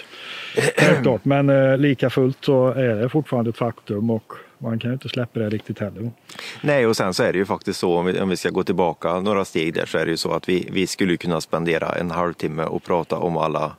Självklart, 0.78 1.25
men 1.25 1.50
eh, 1.50 1.78
lika 1.78 2.10
fullt 2.10 2.38
så 2.46 2.68
är 2.68 2.96
det 2.96 3.10
fortfarande 3.10 3.50
ett 3.50 3.58
faktum 3.58 4.10
och 4.10 4.34
man 4.58 4.80
kan 4.80 4.90
ju 4.92 4.94
inte 4.94 5.10
släppa 5.10 5.40
det 5.40 5.50
riktigt 5.50 5.80
heller. 5.80 6.12
Nej, 6.62 6.88
och 6.88 6.98
sen 6.98 7.13
så 7.13 7.24
är 7.24 7.32
det 7.34 7.38
ju 7.40 7.46
faktiskt 7.46 7.80
så 7.80 7.98
om 7.98 8.06
vi, 8.06 8.20
om 8.20 8.30
vi 8.30 8.38
ska 8.38 8.50
gå 8.50 8.63
tillbaka 8.63 9.20
några 9.20 9.46
steg 9.46 9.74
där 9.74 9.86
så 9.86 9.98
är 9.98 10.06
det 10.06 10.12
ju 10.12 10.18
så 10.18 10.32
att 10.32 10.50
vi, 10.50 10.68
vi 10.72 10.88
skulle 10.88 11.18
kunna 11.18 11.42
spendera 11.42 11.90
en 11.96 12.12
halvtimme 12.12 12.63
och 12.63 12.84
prata 12.84 13.18
om 13.18 13.38
alla 13.38 13.72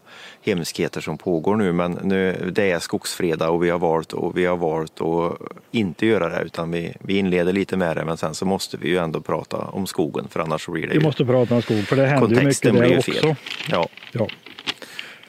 hemskheter 0.44 1.00
som 1.00 1.18
pågår 1.18 1.56
nu 1.56 1.72
men 1.72 1.98
nu, 2.02 2.50
det 2.52 2.70
är 2.70 2.78
skogsfredag 2.78 3.50
och 3.54 3.64
vi 3.64 3.70
har 3.70 3.78
valt 3.78 4.12
och 4.12 4.38
vi 4.38 4.44
har 4.46 4.56
valt 4.56 5.00
att 5.00 5.38
inte 5.70 6.06
göra 6.06 6.28
det 6.28 6.42
utan 6.44 6.70
vi, 6.70 6.94
vi 7.00 7.18
inleder 7.18 7.52
lite 7.52 7.76
med 7.76 7.96
det 7.96 8.04
men 8.04 8.16
sen 8.16 8.34
så 8.34 8.44
måste 8.44 8.76
vi 8.76 8.88
ju 8.88 8.96
ändå 8.98 9.20
prata 9.20 9.56
om 9.56 9.86
skogen 9.86 10.24
för 10.30 10.40
annars 10.40 10.66
blir 10.68 10.82
det 10.82 10.88
Vi 10.88 10.94
ju 10.94 11.00
måste 11.00 11.24
prata 11.24 11.54
om 11.54 11.62
skog 11.62 11.78
för 11.78 11.96
det 11.96 12.06
händer 12.06 12.40
ju 12.40 12.46
mycket 12.46 12.74
där 12.74 12.84
ju 12.86 12.98
också. 12.98 13.12
fel. 13.12 13.34
Ja, 13.70 13.88
Ja. 14.12 14.26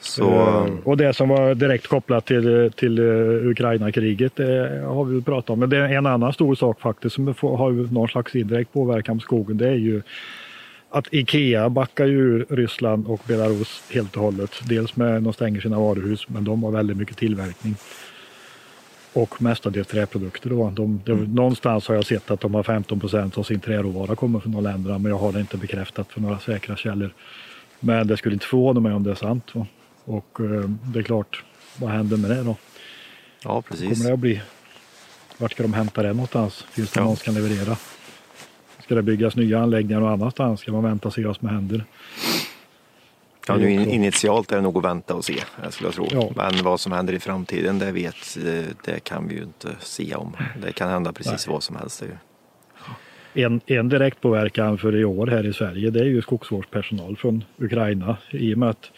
så 0.00 0.30
Eh, 0.30 0.66
Och 0.84 0.96
det 0.96 1.12
som 1.14 1.28
var 1.28 1.54
direkt 1.54 1.86
kopplat 1.86 2.26
till, 2.26 2.72
till 2.76 2.98
eh, 2.98 3.50
Ukraina-kriget 3.50 4.38
har 4.86 5.04
vi 5.04 5.14
väl 5.14 5.22
pratat 5.22 5.50
om. 5.50 5.58
Men 5.58 5.70
det 5.70 5.76
är 5.76 5.88
en 5.88 6.06
annan 6.06 6.32
stor 6.32 6.54
sak 6.54 6.80
faktiskt 6.80 7.14
som 7.14 7.34
har 7.40 7.70
ju 7.70 7.90
någon 7.90 8.08
slags 8.08 8.34
indirekt 8.34 8.72
påverkan 8.72 9.18
på 9.18 9.22
skogen. 9.22 9.58
Det 9.58 9.68
är 9.68 9.74
ju 9.74 10.02
att 10.90 11.06
Ikea 11.12 11.68
backar 11.70 12.06
ju 12.06 12.42
Ryssland 12.44 13.06
och 13.06 13.20
Belarus 13.26 13.82
helt 13.90 14.16
och 14.16 14.22
hållet. 14.22 14.50
Dels 14.68 14.96
med 14.96 15.16
att 15.16 15.24
de 15.24 15.32
stänger 15.32 15.60
sina 15.60 15.78
varuhus 15.78 16.28
men 16.28 16.44
de 16.44 16.62
har 16.62 16.70
väldigt 16.70 16.96
mycket 16.96 17.16
tillverkning. 17.16 17.76
Och 19.12 19.42
mestadels 19.42 19.88
träprodukter. 19.88 20.50
Då. 20.50 20.70
De, 20.70 21.00
de, 21.04 21.12
Någonstans 21.34 21.88
har 21.88 21.94
jag 21.94 22.06
sett 22.06 22.30
att 22.30 22.40
de 22.40 22.54
har 22.54 22.62
15 22.62 23.00
procent 23.00 23.38
av 23.38 23.42
sin 23.42 23.60
träråvara 23.60 24.16
kommer 24.16 24.40
från 24.40 24.52
de 24.52 24.62
länderna 24.64 24.98
men 24.98 25.10
jag 25.12 25.18
har 25.18 25.32
det 25.32 25.40
inte 25.40 25.56
bekräftat 25.56 26.12
för 26.12 26.20
några 26.20 26.38
säkra 26.38 26.76
källor. 26.76 27.14
Men 27.80 28.06
det 28.06 28.16
skulle 28.16 28.34
inte 28.34 28.46
förvåna 28.46 28.80
mig 28.80 28.92
om 28.92 29.02
det 29.02 29.10
är 29.10 29.14
sant. 29.14 29.54
Va? 29.54 29.66
Och 30.04 30.40
eh, 30.40 30.68
det 30.68 30.98
är 30.98 31.02
klart, 31.02 31.44
vad 31.76 31.90
händer 31.90 32.16
med 32.16 32.30
det 32.30 32.42
då? 32.42 32.56
ja 33.44 33.62
precis. 33.62 33.88
Kommer 33.98 34.04
det 34.10 34.12
att 34.14 34.18
bli? 34.20 34.40
Vart 35.38 35.52
ska 35.52 35.62
de 35.62 35.74
hämta 35.74 36.02
det 36.02 36.08
någonstans? 36.12 36.62
Finns 36.70 36.90
det 36.90 37.00
Ja. 37.00 37.04
någon 37.04 37.16
som 37.16 37.24
kan 37.24 37.34
leverera? 37.34 37.76
Ska 38.86 38.94
det 38.94 39.02
byggas 39.02 39.36
nya 39.36 39.60
anläggningar 39.60 40.00
någon 40.00 40.12
annanstans? 40.12 40.60
Ska 40.60 40.72
man 40.72 40.82
vänta 40.82 41.08
och 41.08 41.14
se 41.14 41.24
vad 41.24 41.36
som 41.36 41.48
händer? 41.48 41.84
Ja, 43.48 43.56
nu 43.56 43.70
initialt 43.70 44.52
är 44.52 44.56
det 44.56 44.62
nog 44.62 44.76
att 44.78 44.84
vänta 44.84 45.14
och 45.14 45.24
se, 45.24 45.34
jag 45.62 45.72
skulle 45.72 45.90
tro. 45.90 46.08
Ja. 46.10 46.30
Men 46.36 46.64
vad 46.64 46.80
som 46.80 46.92
händer 46.92 47.12
i 47.12 47.18
framtiden, 47.18 47.78
det 47.78 47.92
vet, 47.92 48.38
det 48.84 49.04
kan 49.04 49.28
vi 49.28 49.34
ju 49.34 49.42
inte 49.42 49.68
se 49.80 50.14
om. 50.14 50.36
Det 50.62 50.72
kan 50.72 50.90
hända 50.90 51.12
precis 51.12 51.46
Nej. 51.46 51.52
vad 51.52 51.62
som 51.62 51.76
helst. 51.76 52.02
En, 53.34 53.60
en 53.66 53.88
direktpåverkan 53.88 54.78
för 54.78 54.96
i 54.96 55.04
år 55.04 55.26
här 55.26 55.46
i 55.46 55.52
Sverige, 55.52 55.90
det 55.90 56.00
är 56.00 56.04
ju 56.04 56.22
skogsvårdspersonal 56.22 57.16
från 57.16 57.44
Ukraina. 57.58 58.16
I 58.30 58.54
och 58.54 58.58
med 58.58 58.68
att 58.68 58.90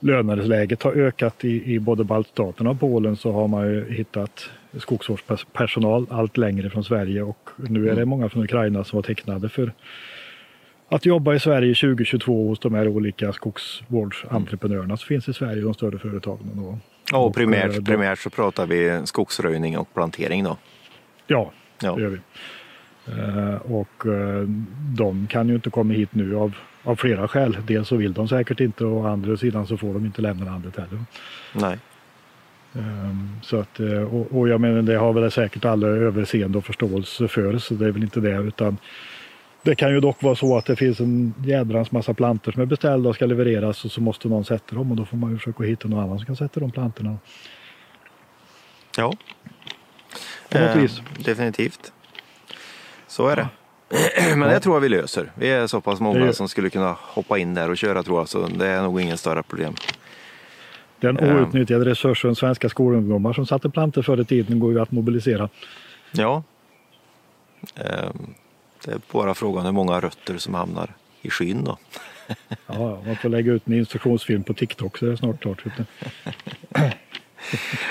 löneläget 0.00 0.82
har 0.82 0.92
ökat 0.92 1.44
i, 1.44 1.74
i 1.74 1.78
både 1.78 2.04
baltstaterna 2.04 2.70
och 2.70 2.80
Polen 2.80 3.16
så 3.16 3.32
har 3.32 3.48
man 3.48 3.66
ju 3.66 3.94
hittat 3.94 4.50
skogsvårdspersonal 4.78 6.06
allt 6.10 6.36
längre 6.36 6.70
från 6.70 6.84
Sverige 6.84 7.22
och 7.22 7.50
nu 7.56 7.80
är 7.80 7.84
det 7.84 7.92
mm. 7.92 8.08
många 8.08 8.28
från 8.28 8.44
Ukraina 8.44 8.84
som 8.84 8.96
var 8.96 9.02
tecknade 9.02 9.48
för 9.48 9.72
att 10.88 11.06
jobba 11.06 11.34
i 11.34 11.40
Sverige 11.40 11.74
2022 11.74 12.48
hos 12.48 12.58
de 12.58 12.74
här 12.74 12.88
olika 12.88 13.32
skogsvårdsentreprenörerna 13.32 14.96
som 14.96 15.06
finns 15.06 15.28
i 15.28 15.32
Sverige, 15.32 15.62
de 15.62 15.74
större 15.74 15.98
företagen. 15.98 16.58
Och, 16.58 16.78
ja, 17.12 17.18
och 17.18 17.34
primärt, 17.34 17.78
och, 17.78 17.86
primärt 17.86 18.18
så 18.18 18.30
pratar 18.30 18.66
vi 18.66 19.00
skogsröjning 19.04 19.78
och 19.78 19.94
plantering 19.94 20.44
då? 20.44 20.56
Ja, 21.26 21.52
ja. 21.82 21.94
det 21.94 22.02
gör 22.02 22.08
vi. 22.08 22.18
Uh, 23.08 23.54
och 23.54 24.06
uh, 24.06 24.48
de 24.96 25.26
kan 25.26 25.48
ju 25.48 25.54
inte 25.54 25.70
komma 25.70 25.94
hit 25.94 26.14
nu 26.14 26.36
av, 26.36 26.56
av 26.82 26.96
flera 26.96 27.28
skäl. 27.28 27.56
Dels 27.66 27.88
så 27.88 27.96
vill 27.96 28.12
de 28.12 28.28
säkert 28.28 28.60
inte 28.60 28.84
och 28.84 28.96
å 28.96 29.06
andra 29.06 29.36
sidan 29.36 29.66
så 29.66 29.76
får 29.76 29.94
de 29.94 30.06
inte 30.06 30.22
lämna 30.22 30.44
landet 30.44 30.76
heller. 30.76 31.04
Nej. 31.54 31.78
Um, 32.72 33.40
så 33.42 33.60
att, 33.60 33.80
och, 34.10 34.38
och 34.38 34.48
jag 34.48 34.60
menar 34.60 34.82
det 34.82 34.96
har 34.96 35.12
väl 35.12 35.30
säkert 35.30 35.64
alla 35.64 35.86
överseende 35.86 36.58
och 36.58 36.64
förståelse 36.64 37.28
för 37.28 37.58
så 37.58 37.74
det 37.74 37.86
är 37.86 37.90
väl 37.90 38.02
inte 38.02 38.20
det 38.20 38.36
utan 38.36 38.78
det 39.62 39.74
kan 39.74 39.90
ju 39.90 40.00
dock 40.00 40.22
vara 40.22 40.36
så 40.36 40.58
att 40.58 40.66
det 40.66 40.76
finns 40.76 41.00
en 41.00 41.34
jädrans 41.44 41.92
massa 41.92 42.14
plantor 42.14 42.52
som 42.52 42.62
är 42.62 42.66
beställda 42.66 43.08
och 43.08 43.14
ska 43.14 43.26
levereras 43.26 43.84
och 43.84 43.90
så 43.90 44.00
måste 44.00 44.28
någon 44.28 44.44
sätta 44.44 44.76
dem 44.76 44.90
och 44.90 44.96
då 44.96 45.04
får 45.04 45.16
man 45.16 45.30
ju 45.30 45.38
försöka 45.38 45.64
hitta 45.64 45.88
någon 45.88 46.04
annan 46.04 46.18
som 46.18 46.26
kan 46.26 46.36
sätta 46.36 46.60
de 46.60 46.70
plantorna. 46.70 47.18
Ja, 48.96 49.14
på 50.48 50.58
något 50.58 50.76
eh, 50.76 50.82
vis. 50.82 51.00
definitivt. 51.18 51.92
Så 53.06 53.28
är 53.28 53.36
det. 53.36 53.48
Men 54.36 54.48
det 54.48 54.60
tror 54.60 54.76
jag 54.76 54.80
vi 54.80 54.88
löser. 54.88 55.32
Vi 55.34 55.50
är 55.50 55.66
så 55.66 55.80
pass 55.80 56.00
många 56.00 56.32
som 56.32 56.48
skulle 56.48 56.70
kunna 56.70 56.96
hoppa 57.00 57.38
in 57.38 57.54
där 57.54 57.70
och 57.70 57.76
köra 57.76 58.02
tror 58.02 58.18
jag, 58.18 58.28
så 58.28 58.46
det 58.46 58.66
är 58.66 58.82
nog 58.82 59.00
ingen 59.00 59.18
större 59.18 59.42
problem. 59.42 59.74
Den 61.00 61.20
outnyttjade 61.20 61.84
resursen 61.84 62.36
svenska 62.36 62.68
skolungdomar 62.68 63.32
som 63.32 63.46
satte 63.46 63.70
plantor 63.70 64.02
förr 64.02 64.20
i 64.20 64.24
tiden 64.24 64.58
går 64.58 64.72
ju 64.72 64.80
att 64.80 64.90
mobilisera. 64.90 65.48
Ja. 66.12 66.42
Um 67.74 68.34
det 68.84 68.92
är 68.92 69.00
bara 69.12 69.34
frågan 69.34 69.64
hur 69.64 69.72
många 69.72 70.00
rötter 70.00 70.38
som 70.38 70.54
hamnar 70.54 70.94
i 71.22 71.30
skyn 71.30 71.64
då. 71.64 71.78
ja, 72.66 73.02
man 73.06 73.16
får 73.16 73.28
lägga 73.28 73.52
ut 73.52 73.66
en 73.66 73.74
instruktionsfilm 73.74 74.42
på 74.42 74.54
TikTok 74.54 74.98
så 74.98 75.06
är 75.06 75.10
det 75.10 75.16
snart 75.16 75.40
klart. 75.40 75.64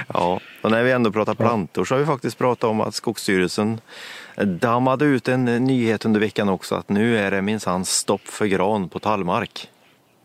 ja, 0.07 0.39
och 0.61 0.71
när 0.71 0.83
vi 0.83 0.91
ändå 0.91 1.11
pratar 1.11 1.33
plantor 1.33 1.85
så 1.85 1.95
har 1.95 1.99
vi 1.99 2.05
faktiskt 2.05 2.37
pratat 2.37 2.63
om 2.63 2.81
att 2.81 2.95
Skogsstyrelsen 2.95 3.81
dammade 4.45 5.05
ut 5.05 5.27
en 5.27 5.45
nyhet 5.45 6.05
under 6.05 6.19
veckan 6.19 6.49
också 6.49 6.75
att 6.75 6.89
nu 6.89 7.17
är 7.17 7.31
det 7.31 7.41
minsann 7.41 7.85
stopp 7.85 8.27
för 8.27 8.45
gran 8.45 8.89
på 8.89 8.99
tallmark. 8.99 9.69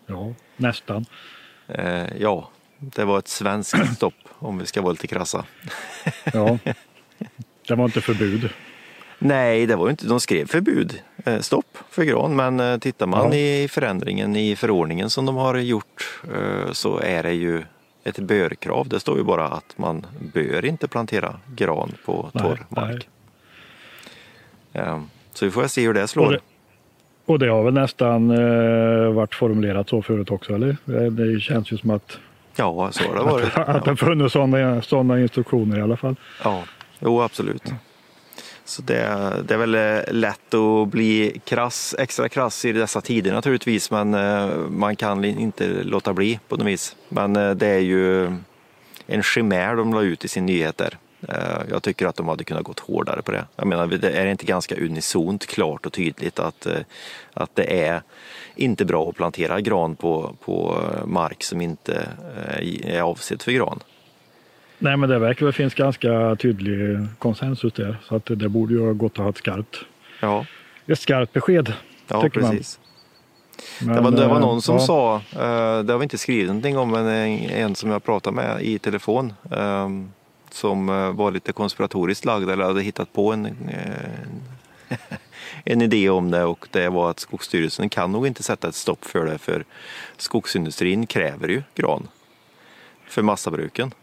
Ja, 0.07 0.33
nästan. 0.57 1.07
Eh, 1.69 2.17
ja, 2.19 2.51
det 2.95 3.05
var 3.05 3.19
ett 3.19 3.29
svenskt 3.29 3.77
stopp 3.97 4.15
om 4.39 4.59
vi 4.59 4.67
ska 4.67 4.83
vara 4.83 4.93
lite 4.93 5.07
krassa. 5.07 5.45
ja, 6.33 6.59
det 7.69 7.75
var 7.75 7.85
inte 7.85 8.01
förbud. 8.01 8.51
Nej, 9.19 9.67
det 9.67 9.77
var 9.77 9.91
inte, 9.91 10.07
de 10.07 10.21
skrev 10.21 10.47
förbud, 10.47 11.03
eh, 11.25 11.39
stopp 11.39 11.79
för 11.91 12.05
gran, 12.05 12.37
men 12.37 12.61
eh, 12.61 12.79
tittar 12.79 13.07
man 13.07 13.33
ja. 13.33 13.39
i 13.39 13.69
förändringen 13.69 14.37
i 14.37 14.57
förordningen 14.57 15.11
som 15.11 15.27
de 15.27 15.37
har 15.37 15.55
gjort 15.55 16.21
eh, 16.35 16.73
så 16.73 16.99
är 16.99 17.23
det 17.23 17.33
ju 17.33 17.63
ett 18.05 18.19
börkrav. 18.19 18.89
Det 18.89 19.01
står 19.01 19.19
ju 19.19 19.25
bara 19.25 19.49
att 19.49 19.79
man 19.79 20.07
bör 20.35 20.65
inte 20.65 20.89
plantera 20.89 21.37
gran 21.57 21.93
på 22.05 22.31
torr 22.33 22.67
mark. 22.69 23.09
Så 25.33 25.45
vi 25.45 25.51
får 25.51 25.67
se 25.67 25.87
hur 25.87 25.95
det 25.95 26.09
slår. 26.09 26.27
Och 26.27 26.33
det, 26.33 26.41
och 27.25 27.39
det 27.39 27.49
har 27.49 27.65
väl 27.65 27.75
nästan 27.75 28.29
varit 29.15 29.35
formulerat 29.35 29.89
så 29.89 30.03
förut 30.03 30.31
också, 30.31 30.55
eller? 30.55 30.77
Det 31.11 31.41
känns 31.41 31.73
ju 31.73 31.77
som 31.77 31.91
att 31.91 32.19
Ja, 32.57 32.93
så 32.93 33.05
har 33.05 33.15
det 33.15 33.23
varit. 33.23 33.57
Att, 33.57 33.69
att 33.69 33.85
det 33.85 33.97
funnits 33.97 34.33
sådana, 34.33 34.83
sådana 34.83 35.21
instruktioner 35.21 35.79
i 35.79 35.83
alla 35.83 35.97
fall. 35.97 36.17
Ja, 36.45 36.63
jo 36.99 37.23
absolut. 37.23 37.73
Så 38.65 38.83
det, 38.83 39.33
det 39.49 39.55
är 39.55 39.59
väl 39.59 39.75
eh, 39.75 40.13
lätt 40.13 40.55
att 40.55 40.89
bli 40.89 41.41
krass, 41.45 41.95
extra 41.99 42.29
krass 42.29 42.65
i 42.65 42.73
dessa 42.73 43.01
tider 43.01 43.33
naturligtvis 43.33 43.91
men 43.91 44.15
eh, 44.15 44.49
man 44.57 44.97
kan 44.97 45.25
inte 45.25 45.83
låta 45.83 46.13
bli 46.13 46.41
på 46.49 46.57
något 46.57 46.67
vis. 46.67 46.97
Men 47.09 47.37
eh, 47.37 47.51
det 47.51 47.67
är 47.67 47.79
ju 47.79 48.25
en 49.07 49.23
chimär 49.23 49.77
de 49.77 49.95
la 49.95 50.03
ut 50.03 50.25
i 50.25 50.29
sin 50.29 50.47
nyheter. 50.47 50.99
Jag 51.71 51.83
tycker 51.83 52.07
att 52.07 52.17
de 52.17 52.29
hade 52.29 52.45
kunnat 52.45 52.65
gått 52.65 52.81
hårdare 52.81 53.23
på 53.23 53.33
det. 53.33 53.45
Jag 53.57 53.67
menar, 53.67 53.87
det 53.87 54.11
är 54.11 54.27
inte 54.27 54.47
ganska 54.47 54.75
unisont 54.77 55.47
klart 55.47 55.87
och 55.87 55.93
tydligt 55.93 56.39
att, 56.39 56.67
att 57.35 57.51
det 57.55 57.87
är 57.87 58.03
inte 58.57 58.85
bra 58.85 59.09
att 59.09 59.17
plantera 59.17 59.61
gran 59.61 59.97
på, 59.97 60.37
på 60.45 60.83
mark 61.07 61.43
som 61.43 61.61
inte 61.61 62.09
är 62.85 63.01
avsedd 63.01 63.43
för 63.43 63.53
gran. 63.53 63.81
Nej, 64.79 64.97
men 64.97 65.09
det 65.09 65.19
verkar 65.19 65.47
det 65.47 65.53
finns 65.53 65.75
ganska 65.75 66.37
tydlig 66.37 66.99
konsensus 67.19 67.73
där. 67.73 67.97
Så 68.09 68.17
att 68.17 68.27
det 68.27 68.49
borde 68.49 68.75
ju 68.75 68.87
ha 68.87 68.93
gått 68.93 69.13
att 69.13 69.19
ha 69.19 69.29
ett 69.29 69.37
skarpt, 69.37 69.77
ja. 70.21 70.47
ett 70.87 70.99
skarpt 70.99 71.33
besked. 71.33 71.73
Ja, 72.09 72.29
precis. 72.33 72.81
Men, 73.81 73.95
det, 73.95 74.01
var, 74.01 74.11
det 74.11 74.27
var 74.27 74.41
någon 74.41 74.63
som 74.63 74.75
ja. 74.75 74.81
sa, 74.81 75.23
det 75.83 75.93
har 75.93 75.99
vi 75.99 76.03
inte 76.03 76.19
skrivit 76.19 76.47
någonting 76.47 76.79
om, 76.79 76.91
men 76.91 77.07
en 77.07 77.75
som 77.75 77.91
jag 77.91 78.05
pratade 78.05 78.37
med 78.37 78.63
i 78.63 78.79
telefon 78.79 79.33
som 80.51 80.87
var 81.17 81.31
lite 81.31 81.53
konspiratoriskt 81.53 82.25
lagd 82.25 82.51
eller 82.51 82.65
hade 82.65 82.83
hittat 82.83 83.13
på 83.13 83.33
en, 83.33 83.57
en 85.65 85.83
idé 85.83 86.11
om 86.11 86.31
det 86.31 86.45
och 86.45 86.69
det 86.71 86.89
var 86.89 87.11
att 87.11 87.21
Skogsstyrelsen 87.21 87.89
kan 87.89 88.13
nog 88.13 88.27
inte 88.27 88.43
sätta 88.43 88.69
ett 88.69 88.75
stopp 88.75 89.05
för 89.05 89.25
det 89.25 89.39
för 89.39 89.65
skogsindustrin 90.17 91.07
kräver 91.07 91.49
ju 91.49 91.63
gran 91.75 92.09
för 93.09 93.23
massabruken. 93.23 93.95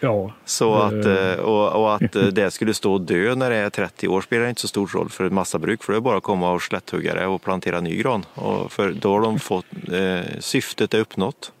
Ja. 0.00 0.32
Så 0.44 0.74
att, 0.74 1.04
eh, 1.04 1.34
och, 1.34 1.82
och, 1.82 1.94
att 1.94 2.16
eh, 2.16 2.26
det 2.26 2.50
skulle 2.50 2.74
stå 2.74 2.92
och 2.92 3.00
dö 3.00 3.34
när 3.34 3.50
det 3.50 3.56
är 3.56 3.70
30 3.70 4.08
år 4.08 4.20
spelar 4.20 4.48
inte 4.48 4.60
så 4.60 4.68
stor 4.68 4.86
roll 4.86 5.08
för 5.08 5.24
ett 5.24 5.32
massabruk 5.32 5.82
för 5.82 5.92
det 5.92 5.98
är 5.98 6.00
bara 6.00 6.16
att 6.16 6.22
komma 6.22 6.52
och 6.52 6.62
slätthugga 6.62 7.14
det 7.14 7.26
och 7.26 7.42
plantera 7.42 7.80
ny 7.80 7.96
gran. 7.96 8.24
Och 8.34 8.72
för 8.72 8.92
då 8.92 9.12
har 9.12 9.20
de 9.20 9.38
fått, 9.38 9.66
eh, 9.92 10.20
syftet 10.40 10.94
är 10.94 10.98
uppnått. 10.98 11.52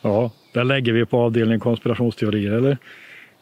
Ja, 0.00 0.30
där 0.52 0.64
lägger 0.64 0.92
vi 0.92 1.06
på 1.06 1.18
avdelningen 1.18 1.60
konspirationsteorier 1.60 2.52
eller? 2.52 2.78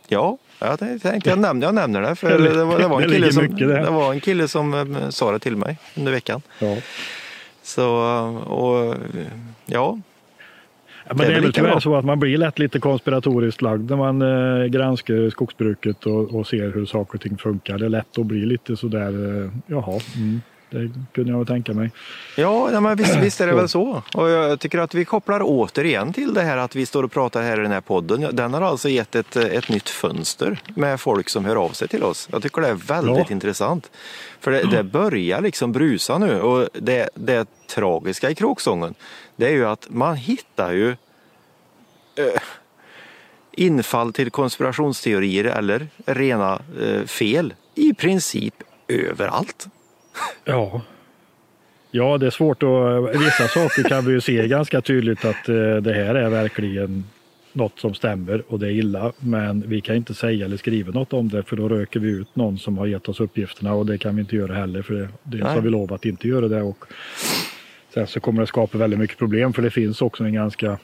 Ja, 0.08 0.38
jag 0.58 0.78
tänkte 0.78 1.20
jag 1.25 1.38
nämner, 1.38 1.66
jag 1.66 1.75
nämner 1.75 2.02
det 2.02 2.14
för 2.16 2.38
det 2.38 2.64
var, 2.64 2.78
det 2.78 2.88
var, 2.88 3.02
en, 3.02 3.08
kille 3.08 3.32
som, 3.32 3.56
det 3.56 3.90
var 3.90 4.12
en 4.12 4.20
kille 4.20 4.48
som 4.48 4.75
eh, 4.75 5.08
sa 5.08 5.32
det 5.32 5.38
till 5.38 5.56
mig 5.56 5.78
under 5.94 6.12
veckan. 6.12 6.42
Ja. 6.58 6.76
Så, 7.62 7.88
och 8.46 8.94
ja, 9.66 9.98
Ja, 11.08 11.14
men 11.14 11.26
det 11.28 11.34
är 11.34 11.40
väl 11.40 11.52
tyvärr 11.52 11.80
så 11.80 11.96
att 11.96 12.04
man 12.04 12.20
blir 12.20 12.38
lätt 12.38 12.58
lite 12.58 12.80
konspiratoriskt 12.80 13.62
lagd 13.62 13.90
när 13.90 13.96
man 13.96 14.22
eh, 14.22 14.66
granskar 14.66 15.30
skogsbruket 15.30 16.06
och, 16.06 16.34
och, 16.34 16.46
ser 16.46 16.72
hur 16.72 16.86
saker 16.86 17.14
och 17.14 17.20
ting 17.20 17.38
funkar. 17.38 17.78
Det 17.78 17.84
är 17.84 17.88
lätt 17.88 18.18
att 18.18 18.26
bli 18.26 18.46
lite 18.46 18.76
sådär, 18.76 19.42
eh, 19.42 19.50
jaha, 19.66 20.00
mm, 20.16 20.40
det 20.70 20.90
kunde 21.12 21.30
jag 21.30 21.38
väl 21.38 21.46
tänka 21.46 21.73
mig. 21.73 21.90
Ja, 22.37 22.80
men 22.80 22.96
visst, 22.96 23.16
visst 23.16 23.40
är 23.40 23.46
det 23.46 23.54
väl 23.54 23.68
så. 23.68 24.02
Och 24.14 24.28
jag 24.28 24.61
tycker 24.61 24.78
att 24.78 24.94
vi 24.94 25.04
kopplar 25.04 25.40
återigen 25.44 26.12
till 26.12 26.35
det 26.35 26.42
här 26.42 26.56
att 26.56 26.76
vi 26.76 26.87
står 26.87 27.02
och 27.02 27.12
pratar 27.12 27.42
här 27.42 27.58
i 27.58 27.62
den 27.62 27.73
här 27.73 27.80
podden. 27.80 28.37
Den 28.37 28.54
har 28.54 28.62
alltså 28.62 28.88
gett 28.88 29.14
ett, 29.14 29.37
ett 29.37 29.68
nytt 29.68 29.88
fönster 29.88 30.62
med 30.75 31.00
folk 31.00 31.28
som 31.28 31.44
hör 31.44 31.56
av 31.56 31.70
sig 31.70 31.88
till 31.88 32.02
oss. 32.02 32.28
Jag 32.32 32.42
tycker 32.42 32.62
det 32.62 32.68
är 32.68 32.75
väldigt 32.75 33.28
ja. 33.28 33.35
intressant. 33.35 33.90
För 34.40 34.50
det, 34.50 34.62
det, 34.62 34.85
börjar 34.85 35.40
liksom 35.40 35.73
brusa 35.73 36.18
nu 36.18 36.40
och 36.40 36.68
det, 36.73 37.08
det 37.14 37.49
tragiska 37.66 38.30
i 38.30 38.35
kråksången 38.35 38.94
det 39.37 39.46
är 39.46 39.52
ju 39.52 39.66
att 39.66 39.87
man 39.90 40.16
hittar 40.16 40.73
ju 40.73 40.90
eh, 42.16 42.40
infall 43.52 44.12
till 44.12 44.30
konspirationsteorier 44.30 45.44
eller 45.44 45.88
rena 46.06 46.62
eh, 46.80 47.04
fel 47.04 47.54
i 47.75 47.94
princip 47.94 48.54
överallt. 48.88 49.66
Ja. 50.44 50.82
Ja, 51.90 52.18
det 52.18 52.26
är 52.26 52.30
svårt 52.30 52.62
att... 52.62 53.20
Vissa 53.20 53.49
saker 53.49 53.88
kan 53.88 54.04
vi 54.04 54.12
ju 54.12 54.20
se 54.20 54.49
ganska 54.49 54.80
tydligt 54.80 55.25
att 55.25 55.49
eh, 55.49 55.76
det 55.76 55.92
här 55.92 56.14
är 56.14 56.30
verkligen 56.30 57.04
något 57.52 57.80
som 57.80 57.94
stämmer 57.94 58.42
och 58.49 58.58
det 58.58 58.66
är 58.66 58.70
illa. 58.70 59.12
Men 59.18 59.68
vi 59.68 59.80
kan 59.80 59.96
inte 59.96 60.14
säga 60.14 60.44
eller 60.44 60.56
skriva 60.56 60.92
något 60.92 61.12
om 61.12 61.28
det 61.28 61.42
för 61.42 61.56
då 61.56 61.68
röker 61.68 62.00
vi 62.00 62.08
ut 62.08 62.37
någon 62.37 62.58
som 62.58 62.78
har 62.78 62.87
gett 62.87 63.08
oss 63.08 63.20
uppgifterna 63.20 63.75
och 63.75 63.87
det 63.87 63.99
kan 63.99 64.16
vi 64.16 64.20
inte 64.20 64.37
göra 64.37 64.54
heller 64.54 64.82
för 64.82 64.94
det, 64.94 65.08
det 65.23 65.44
har 65.44 65.61
vi 65.61 65.70
lovat 65.70 65.92
att 65.92 66.04
inte 66.04 66.28
göra 66.28 66.49
det. 66.49 66.62
Och 66.62 66.85
Sen 67.94 68.06
så 68.06 68.20
kommer 68.20 68.40
det 68.40 68.46
skapa 68.46 68.78
väldigt 68.78 68.99
mycket 68.99 69.18
problem 69.18 69.52
för 69.52 69.62
det 69.62 69.70
finns 69.70 70.02
också 70.02 70.25
en 70.25 70.35
ganska 70.35 70.78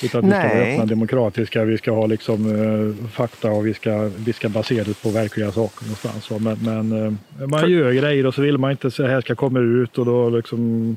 Utan 0.02 0.24
vi 0.24 0.30
ska 0.30 0.40
vara 0.40 0.54
Nej. 0.54 0.72
öppna, 0.72 0.86
demokratiska, 0.86 1.64
vi 1.64 1.78
ska 1.78 1.90
ha 1.92 2.06
liksom 2.06 2.46
eh, 2.46 3.08
fakta 3.08 3.50
och 3.50 3.66
vi 3.66 3.74
ska, 3.74 4.10
vi 4.16 4.32
ska 4.32 4.48
basera 4.48 4.84
det 4.84 5.02
på 5.02 5.10
verkliga 5.10 5.52
saker 5.52 5.84
någonstans. 5.84 6.30
va. 6.30 6.38
Men, 6.38 6.58
men 6.88 7.06
eh, 7.40 7.48
man 7.48 7.70
gör 7.70 7.92
grejer 7.92 8.26
och 8.26 8.34
så 8.34 8.42
vill 8.42 8.58
man 8.58 8.70
inte 8.70 8.90
så 8.90 9.06
här 9.06 9.20
ska 9.20 9.34
komma 9.34 9.60
ut 9.60 9.98
och 9.98 10.06
då 10.06 10.30
liksom 10.30 10.96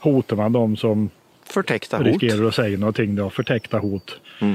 hotar 0.00 0.36
man 0.36 0.52
dem 0.52 0.76
som 0.76 1.10
Förtäckta 1.44 1.96
hot. 1.96 2.06
riskerar 2.06 2.48
att 2.48 2.54
säga 2.54 2.78
någonting. 2.78 3.16
Då, 3.16 3.30
förtäckta 3.30 3.78
hot. 3.78 4.20
Mm. 4.40 4.54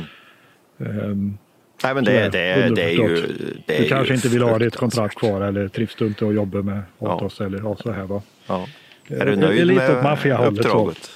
Ehm, 0.80 1.38
Nej, 1.86 1.96
men 1.96 2.04
det, 2.04 2.30
det, 2.30 2.70
det 2.76 2.84
är 2.84 2.90
ju... 2.90 3.28
Det 3.66 3.78
är 3.78 3.82
du 3.82 3.88
kanske 3.90 4.14
inte 4.14 4.28
vill 4.28 4.42
ha 4.44 4.60
ditt 4.60 4.76
kontrakt 4.76 5.16
kvar 5.18 5.42
eller 5.42 5.68
trivs 5.68 5.96
du 5.96 6.08
inte 6.08 6.28
att 6.28 6.34
jobba 6.34 6.62
med 6.62 6.82
åt 7.00 7.22
oss 7.22 7.42
eller 7.42 7.58
ja, 7.60 7.76
så 7.84 7.92
här 7.92 8.04
va. 8.04 8.22
Ja. 8.48 8.68
Eh, 9.10 9.22
Är 9.22 9.26
du 9.26 9.36
det 9.36 9.46
är 9.46 9.48
nöjd 9.50 9.68
lite 9.68 9.94
med 9.94 10.04
maffiahållet 10.04 10.64
så. 10.64 10.70
uppdraget? 10.70 11.12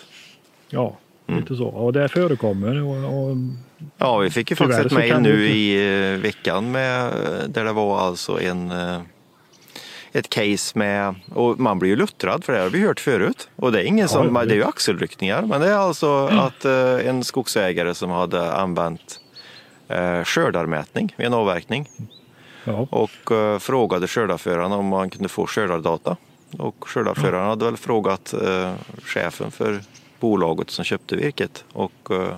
Ja, 0.69 0.97
Mm. 1.27 1.41
lite 1.41 1.55
så. 1.55 1.65
Och 1.67 1.93
det 1.93 2.09
förekommer. 2.09 2.81
Och, 2.83 3.29
och, 3.29 3.38
Ja, 3.97 4.17
vi 4.17 4.29
fick 4.29 4.49
ju 4.49 4.55
faktiskt 4.55 4.79
ett 4.85 4.91
mejl 4.91 5.19
nu 5.21 5.29
inte- 5.45 5.57
i 5.57 6.13
eh, 6.13 6.19
veckan 6.19 6.71
med, 6.71 7.11
där 7.47 7.65
det 7.65 7.71
var 7.73 7.99
alltså 7.99 8.41
en, 8.41 8.71
eh, 8.71 9.01
ett 10.13 10.29
case 10.29 10.77
med, 10.79 11.15
och 11.33 11.59
man 11.59 11.79
blir 11.79 11.89
ju 11.89 11.95
luttrad 11.95 12.43
för 12.43 12.53
det 12.53 12.59
har 12.59 12.69
vi 12.69 12.81
hört 12.88 12.99
förut. 12.99 13.49
Och 13.55 13.71
det 13.71 13.81
är 13.81 13.85
ingen 13.85 14.07
som, 14.07 14.35
ja, 14.35 14.45
det 14.45 14.53
är 14.53 14.55
ju 14.55 14.63
axelryckningar, 14.63 15.41
men 15.41 15.61
det 15.61 15.67
är 15.67 15.75
alltså 15.77 16.25
att 16.27 16.65
eh, 16.65 17.07
en 17.07 17.23
skogsägare 17.23 17.95
som 17.95 18.09
hade 18.09 18.51
använt 18.53 19.19
eh, 19.23 19.28
skördarmätning 20.25 21.13
vid 21.17 21.27
en 21.27 21.34
avverkning. 21.34 21.89
Ja, 22.63 22.88
och 22.91 23.31
eh, 23.31 23.60
frågade 23.60 24.08
skördarföraren 24.08 24.72
om 24.72 24.86
man 24.86 25.10
kunde 25.10 25.29
få 25.29 25.48
skördardata. 25.48 26.17
Och 26.58 26.88
skördarföraren 26.88 27.48
hade 27.48 27.65
väl 27.65 27.77
frågat 27.77 28.34
eh, 28.34 28.74
chefen 29.03 29.51
för 29.51 29.81
bolaget 30.19 30.69
som 30.69 30.86
köpte 30.86 31.15
virket. 31.15 31.63
Och 31.74 32.12
eh, 32.12 32.36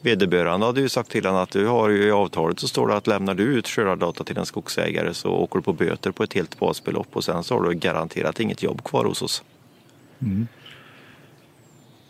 vederbörande 0.00 0.66
hade 0.66 0.80
ju 0.80 0.88
sagt 0.88 1.10
till 1.10 1.26
honom 1.26 1.42
att 1.42 1.50
du 1.50 1.66
har 1.66 1.88
ju 1.88 2.04
i 2.04 2.10
avtalet 2.10 2.60
så 2.60 2.68
står 2.68 2.88
det 2.88 2.96
att 2.96 3.06
lämnar 3.06 3.34
du 3.34 3.42
ut 3.42 3.68
skördardata 3.68 4.24
till 4.24 4.38
en 4.38 4.46
skogsägare 4.46 5.14
så 5.14 5.30
åker 5.30 5.58
du 5.58 5.62
på 5.62 5.72
böter 5.72 6.10
på 6.10 6.22
ett 6.22 6.32
helt 6.32 6.58
basbelopp 6.58 7.08
och 7.16 7.24
sen 7.24 7.44
så 7.44 7.54
har 7.54 7.62
du 7.62 7.74
garanterat 7.74 8.40
inget 8.40 8.62
jobb 8.62 8.84
kvar 8.84 9.04
hos 9.04 9.22
oss. 9.22 9.42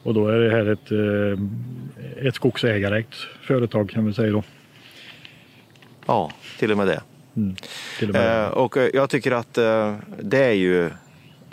Och 0.03 0.15
då 0.15 0.29
är 0.29 0.39
det 0.41 0.51
här 0.51 0.67
ett, 0.73 0.91
eh, 0.93 2.27
ett 2.27 2.35
skogsägarägt 2.35 3.15
företag 3.43 3.91
kan 3.91 4.07
vi 4.07 4.13
säga 4.13 4.33
då. 4.33 4.43
Ja, 6.07 6.31
till 6.59 6.71
och 6.71 6.77
med 6.77 6.87
det. 6.87 7.01
Till 7.99 8.09
och 8.09 8.15
med. 8.15 8.45
Eh, 8.45 8.49
och 8.51 8.77
eh, 8.77 8.89
jag 8.95 9.11
tycker 9.11 9.33
att 9.33 9.59
eh, 9.59 9.97
det 10.23 10.45
är 10.45 10.53
ju 10.53 10.91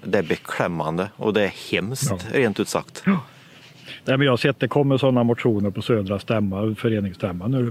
det 0.04 0.18
är 0.18 0.24
beklämmande 0.24 1.10
och 1.16 1.34
det 1.34 1.42
är 1.44 1.72
hemskt 1.72 2.12
Ja. 2.12 2.40
rent 2.40 2.60
ut 2.60 2.68
sagt. 2.68 3.04
Nej, 4.06 4.18
men 4.18 4.22
jag 4.22 4.32
har 4.32 4.38
sett 4.38 4.60
det 4.60 4.68
kommer 4.68 4.98
sådana 4.98 5.24
motioner 5.24 5.70
på 5.70 5.82
Södra 5.82 6.20
stämma, 6.20 6.76
föreningsstämman 6.76 7.52
nu, 7.52 7.68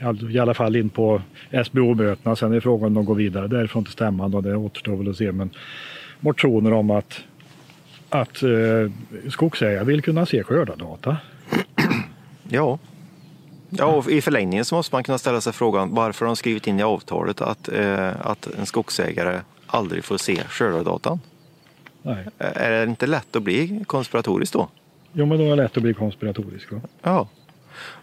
eh, 0.00 0.34
i 0.34 0.38
alla 0.38 0.54
fall 0.54 0.76
in 0.76 0.88
på 0.88 1.22
SBO-mötena. 1.64 2.36
Sen 2.36 2.52
är 2.52 2.60
frågan 2.60 2.86
om 2.86 2.94
de 2.94 3.04
går 3.04 3.14
vidare 3.14 3.48
därifrån 3.48 3.84
till 3.84 3.92
stämman 3.92 4.34
och 4.34 4.42
det 4.42 4.56
återstår 4.56 4.96
väl 4.96 5.10
att 5.10 5.16
se. 5.16 5.32
Men 5.32 5.50
motioner 6.20 6.72
om 6.72 6.90
att, 6.90 7.20
att 8.08 8.42
eh, 8.42 8.50
skogsägare 9.30 9.84
vill 9.84 10.02
kunna 10.02 10.26
se 10.26 10.42
skördardata. 10.44 11.16
Ja. 12.48 12.78
Ja, 13.70 13.84
och 13.86 14.10
i 14.10 14.20
förlängningen 14.20 14.64
så 14.64 14.74
måste 14.74 14.94
man 14.94 15.04
kunna 15.04 15.18
ställa 15.18 15.40
sig 15.40 15.52
frågan 15.52 15.94
varför 15.94 16.24
har 16.26 16.30
de 16.30 16.36
skrivit 16.36 16.66
in 16.66 16.80
i 16.80 16.82
avtalet 16.82 17.40
att, 17.40 17.68
eh, 17.68 18.26
att 18.26 18.46
en 18.58 18.66
skogsägare 18.66 19.40
aldrig 19.66 20.04
får 20.04 20.18
se 20.18 20.36
skördardatan? 20.48 21.20
Nej. 22.02 22.26
Är 22.38 22.70
det 22.70 22.90
inte 22.90 23.06
lätt 23.06 23.36
att 23.36 23.42
bli 23.42 23.84
konspiratorisk 23.86 24.52
då? 24.52 24.68
Jo, 25.12 25.26
men 25.26 25.38
då 25.38 25.44
är 25.44 25.48
det 25.48 25.56
lätt 25.56 25.76
att 25.76 25.82
bli 25.82 25.94
konspiratorisk. 25.94 26.72
Va? 26.72 26.80
Ja. 27.02 27.28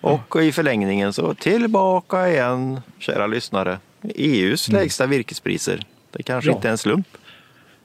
Och 0.01 0.43
i 0.43 0.51
förlängningen 0.51 1.13
så 1.13 1.33
tillbaka 1.33 2.29
igen, 2.29 2.81
kära 2.99 3.27
lyssnare. 3.27 3.79
EUs 4.15 4.69
lägsta 4.69 5.05
virkespriser. 5.05 5.85
Det 6.11 6.23
kanske 6.23 6.49
Ja. 6.49 6.55
inte 6.55 6.67
är 6.67 6.71
en 6.71 6.77
slump. 6.77 7.07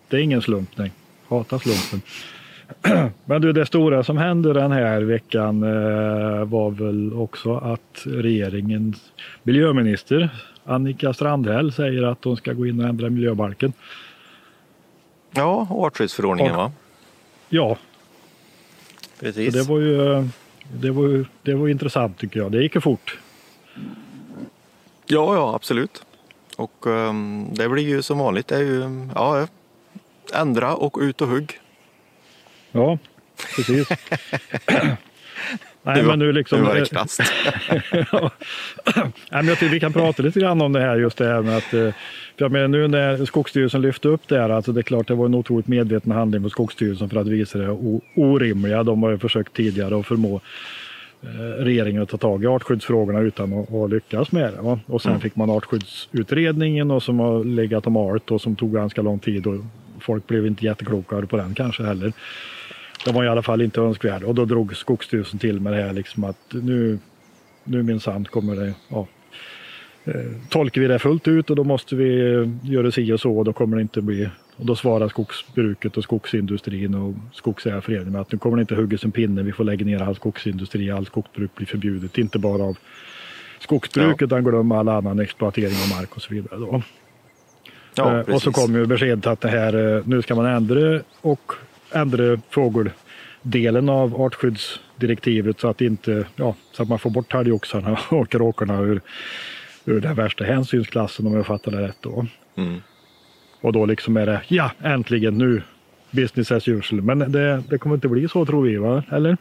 Det 0.09 0.17
är 0.17 0.21
ingen 0.21 0.43
slump, 0.43 0.71
nej. 0.77 0.93
Hatar 1.29 1.59
slumpen. 1.59 2.03
Men 3.25 3.43
du, 3.43 3.53
det 3.53 3.67
stora 3.67 4.05
som 4.05 4.17
hände 4.17 4.53
den 4.53 4.73
här 4.73 5.01
veckan 5.01 5.63
eh, 5.63 6.45
var 6.45 6.71
väl 6.71 7.13
också 7.15 7.57
att 7.57 8.03
regeringens 8.05 9.13
miljöminister 9.43 10.31
Annika 10.65 11.13
Strandhäll 11.13 11.73
säger 11.73 12.03
att 12.03 12.25
hon 12.25 12.37
ska 12.37 12.53
gå 12.53 12.67
in 12.67 12.81
och 12.81 12.89
ändra 12.89 13.11
miljöbalken. 13.11 13.73
Ja, 15.31 15.67
artskyddsförordningen 15.71 16.57
va? 16.57 16.73
Ja, 17.49 17.77
så 19.19 19.25
Precis. 19.25 19.55
det 19.55 19.63
var 19.63 19.79
ju 19.79 20.29
det 20.73 20.91
var, 20.91 21.03
ju- 21.09 21.25
det 21.43 21.55
var 21.55 21.69
intressant 21.69 22.19
tycker 22.19 22.41
jag. 22.41 22.53
Det 22.53 22.63
gick 22.63 22.75
ju 22.75 22.81
fort. 22.81 23.19
Ja, 25.07 25.35
ja, 25.35 25.55
absolut. 25.55 26.03
Och 26.57 26.87
ehm, 26.87 27.47
det 27.55 27.69
blir 27.69 27.89
ju 27.89 28.03
som 28.03 28.19
vanligt. 28.19 28.49
Det 28.49 28.57
är 28.57 28.61
ju, 28.61 29.09
ja, 29.15 29.47
ändra 30.31 30.75
och 30.75 30.99
ut 31.01 31.21
och 31.21 31.29
hugg. 31.29 31.61
Ja, 32.73 32.99
precis. 33.57 33.89
Nej, 35.83 36.03
men 36.03 36.19
nu 36.19 36.33
liksom, 36.33 36.61
nu 36.61 36.67
var 36.67 36.75
det 36.75 36.81
eh, 36.81 36.87
knast. 36.87 37.21
Ja. 38.13 38.31
Nej, 38.97 39.13
men 39.31 39.47
jag 39.47 39.59
tycker 39.59 39.73
vi 39.73 39.81
kan 39.81 39.93
prata 39.93 40.23
lite 40.23 40.41
grann 40.41 40.63
om 40.63 40.73
det 40.73 40.81
här 40.81 40.97
just 40.97 41.19
det 41.19 41.27
här 41.27 41.43
med 41.43 41.57
att 41.57 41.75
för 42.39 42.45
jag 42.45 42.53
menar, 42.53 42.69
nu 42.69 42.89
när 42.89 43.25
Skogsstyrelsen 43.25 43.81
lyfte 43.81 44.09
upp 44.09 44.29
det 44.29 44.41
här, 44.41 44.51
alltså 44.51 44.73
det 44.73 44.81
är 44.81 44.83
klart 44.83 45.09
det 45.09 45.15
var 45.15 45.27
en 45.27 45.35
otroligt 45.35 45.69
medveten 45.69 46.13
handling 46.13 46.43
på 46.43 46.51
Skogsstyrelsen 46.51 47.09
för 47.09 47.21
att 47.21 47.27
visa 47.27 47.59
det 47.59 47.71
orimliga. 48.15 48.83
De 48.83 49.03
har 49.03 49.11
ju 49.11 49.19
försökt 49.19 49.53
tidigare 49.53 50.01
att 50.01 50.07
förmå 50.07 50.41
eh, 51.23 51.65
regeringen 51.65 52.03
att 52.03 52.09
ta 52.09 52.17
tag 52.17 52.45
i 52.45 52.47
artskyddsfrågorna 52.47 53.21
utan 53.21 53.53
att, 53.53 53.75
att 53.75 53.91
lyckas 53.91 54.33
med 54.33 54.53
det. 54.53 54.61
Va? 54.61 54.81
Och 54.87 55.03
sen 55.03 55.21
fick 55.21 55.37
man 55.37 55.51
artskyddsutredningen 55.51 56.91
och 56.91 57.03
som 57.03 57.19
har 57.19 57.45
legat 57.45 57.87
om 57.87 57.97
art 57.97 58.31
och 58.31 58.41
som 58.41 58.57
tog 58.57 58.73
ganska 58.73 59.03
lång 59.03 59.19
tid 59.19 59.47
och 59.47 59.55
folk 60.01 60.27
blev 60.27 60.47
inte 60.47 60.65
jätteklokare 60.65 61.27
på 61.27 61.37
den 61.37 61.55
kanske 61.55 61.83
heller. 61.83 62.13
Den 63.05 63.15
var 63.15 63.25
i 63.25 63.29
alla 63.29 63.43
fall 63.43 63.63
inte 63.63 63.81
önskvärd 63.81 64.23
och 64.23 64.35
då 64.35 64.45
drog 64.45 64.77
Skogsstyrelsen 64.77 65.39
till 65.39 65.61
med 65.61 65.73
det 65.73 65.83
här 65.83 65.93
liksom 65.93 66.25
att 66.25 66.39
nu, 66.51 66.99
nu 67.65 67.83
minsann 67.83 68.25
kommer 68.25 68.57
det, 68.57 68.75
ja, 68.89 69.07
eh, 70.05 70.33
tolkar 70.49 70.81
vi 70.81 70.89
det 70.89 70.99
fullt 70.99 71.29
ut 71.29 71.51
och 71.51 71.57
då 71.57 71.65
måste 71.65 71.97
vi 71.97 72.35
eh, 72.35 72.71
göra 72.73 72.91
si 72.91 73.13
och 73.13 73.21
så 73.21 73.39
och 73.39 73.45
då 73.45 73.53
kommer 73.53 73.77
det 73.77 73.83
inte 73.83 74.01
bli 74.03 74.29
och 74.57 74.67
då 74.67 74.77
svarar 74.77 75.09
skogsbruket 75.09 75.97
och 75.97 76.03
skogsindustrin 76.03 76.95
och 76.95 77.15
skogsägarföreningen 77.33 78.17
att 78.21 78.33
nu 78.33 78.39
kommer 78.39 78.57
det 78.57 78.61
inte 78.61 78.75
huggas 78.75 79.05
en 79.05 79.13
pinne, 79.13 79.43
vi 79.43 79.53
får 79.53 79.65
lägga 79.65 79.87
ner 79.87 80.03
all 80.03 80.17
skogsindustri, 80.17 80.91
all 80.91 81.07
skogsbruk 81.07 81.55
blir 81.55 81.67
förbjudet, 81.67 82.19
inte 82.19 82.39
bara 82.39 82.63
av 82.63 82.79
skogsbruk 83.61 84.17
Ja. 84.23 84.25
utan 84.25 84.45
glöm 84.45 84.73
all 84.73 84.89
annan 84.89 85.19
exploatering 85.19 85.77
av 85.85 85.99
mark 85.99 86.17
och 86.17 86.23
så 86.23 86.35
vidare. 86.35 86.61
Då. 86.61 86.83
Ja, 87.99 88.19
Eh, 88.29 88.35
och 88.35 88.43
så 88.43 88.53
kom 88.53 88.75
ju 88.75 88.87
beskedet 88.87 89.27
att 89.27 89.41
det 89.41 89.49
här, 89.49 89.97
eh, 89.97 90.03
nu 90.05 90.23
ska 90.23 90.35
man 90.35 90.47
ändra 90.47 91.01
och 91.21 91.53
ändra 91.93 92.41
fågeldelen 92.51 93.89
av 93.89 94.21
artskyddsdirektivet 94.21 95.61
så 95.61 95.69
att, 95.69 95.81
inte, 95.81 96.27
ja, 96.37 96.55
så 96.73 96.83
att 96.83 96.89
man 96.89 96.99
får 96.99 97.11
bort 97.11 97.33
talgoxarna 97.33 97.99
och 98.11 98.29
kråkorna 98.29 98.81
ur, 98.81 99.01
ur 99.85 100.01
den 100.01 100.15
värsta 100.15 100.45
hänsynsklassen 100.45 101.27
om 101.27 101.35
jag 101.35 101.47
fattar 101.47 101.73
det 101.73 101.83
rätt. 101.89 101.99
Då. 102.01 102.27
Mm. 102.57 102.83
Och 103.61 103.73
då 103.73 103.87
liksom 103.87 104.17
är 104.17 104.27
det, 104.27 104.41
ja 104.49 104.71
äntligen 104.83 105.39
nu, 105.39 105.63
business 106.11 106.53
as 106.53 106.69
usual. 106.69 107.03
Men 107.03 107.33
det, 107.33 107.63
det 107.71 107.79
kommer 107.79 107.95
inte 107.95 108.09
bli 108.09 108.29
så 108.29 108.47
tror 108.47 108.63
vi, 108.63 108.77
va? 108.77 109.03
eller? 109.11 109.37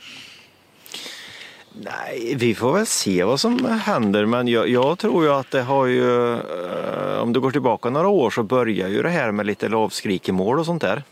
Nej, 1.83 2.35
vi 2.35 2.55
får 2.55 2.73
väl 2.73 2.85
se 2.85 3.23
vad 3.23 3.39
som 3.39 3.65
händer. 3.65 4.25
Men 4.25 4.47
jag, 4.47 4.69
jag 4.69 4.99
tror 4.99 5.23
ju 5.23 5.31
att 5.31 5.51
det 5.51 5.61
har 5.61 5.85
ju, 5.85 6.33
eh, 6.33 7.21
om 7.21 7.33
du 7.33 7.39
går 7.39 7.51
tillbaka 7.51 7.89
några 7.89 8.07
år 8.07 8.29
så 8.29 8.43
börjar 8.43 8.87
ju 8.87 9.01
det 9.01 9.09
här 9.09 9.31
med 9.31 9.45
lite 9.45 9.69
lavskrikemål 9.69 10.59
och 10.59 10.65
sånt 10.65 10.81
där. 10.81 11.03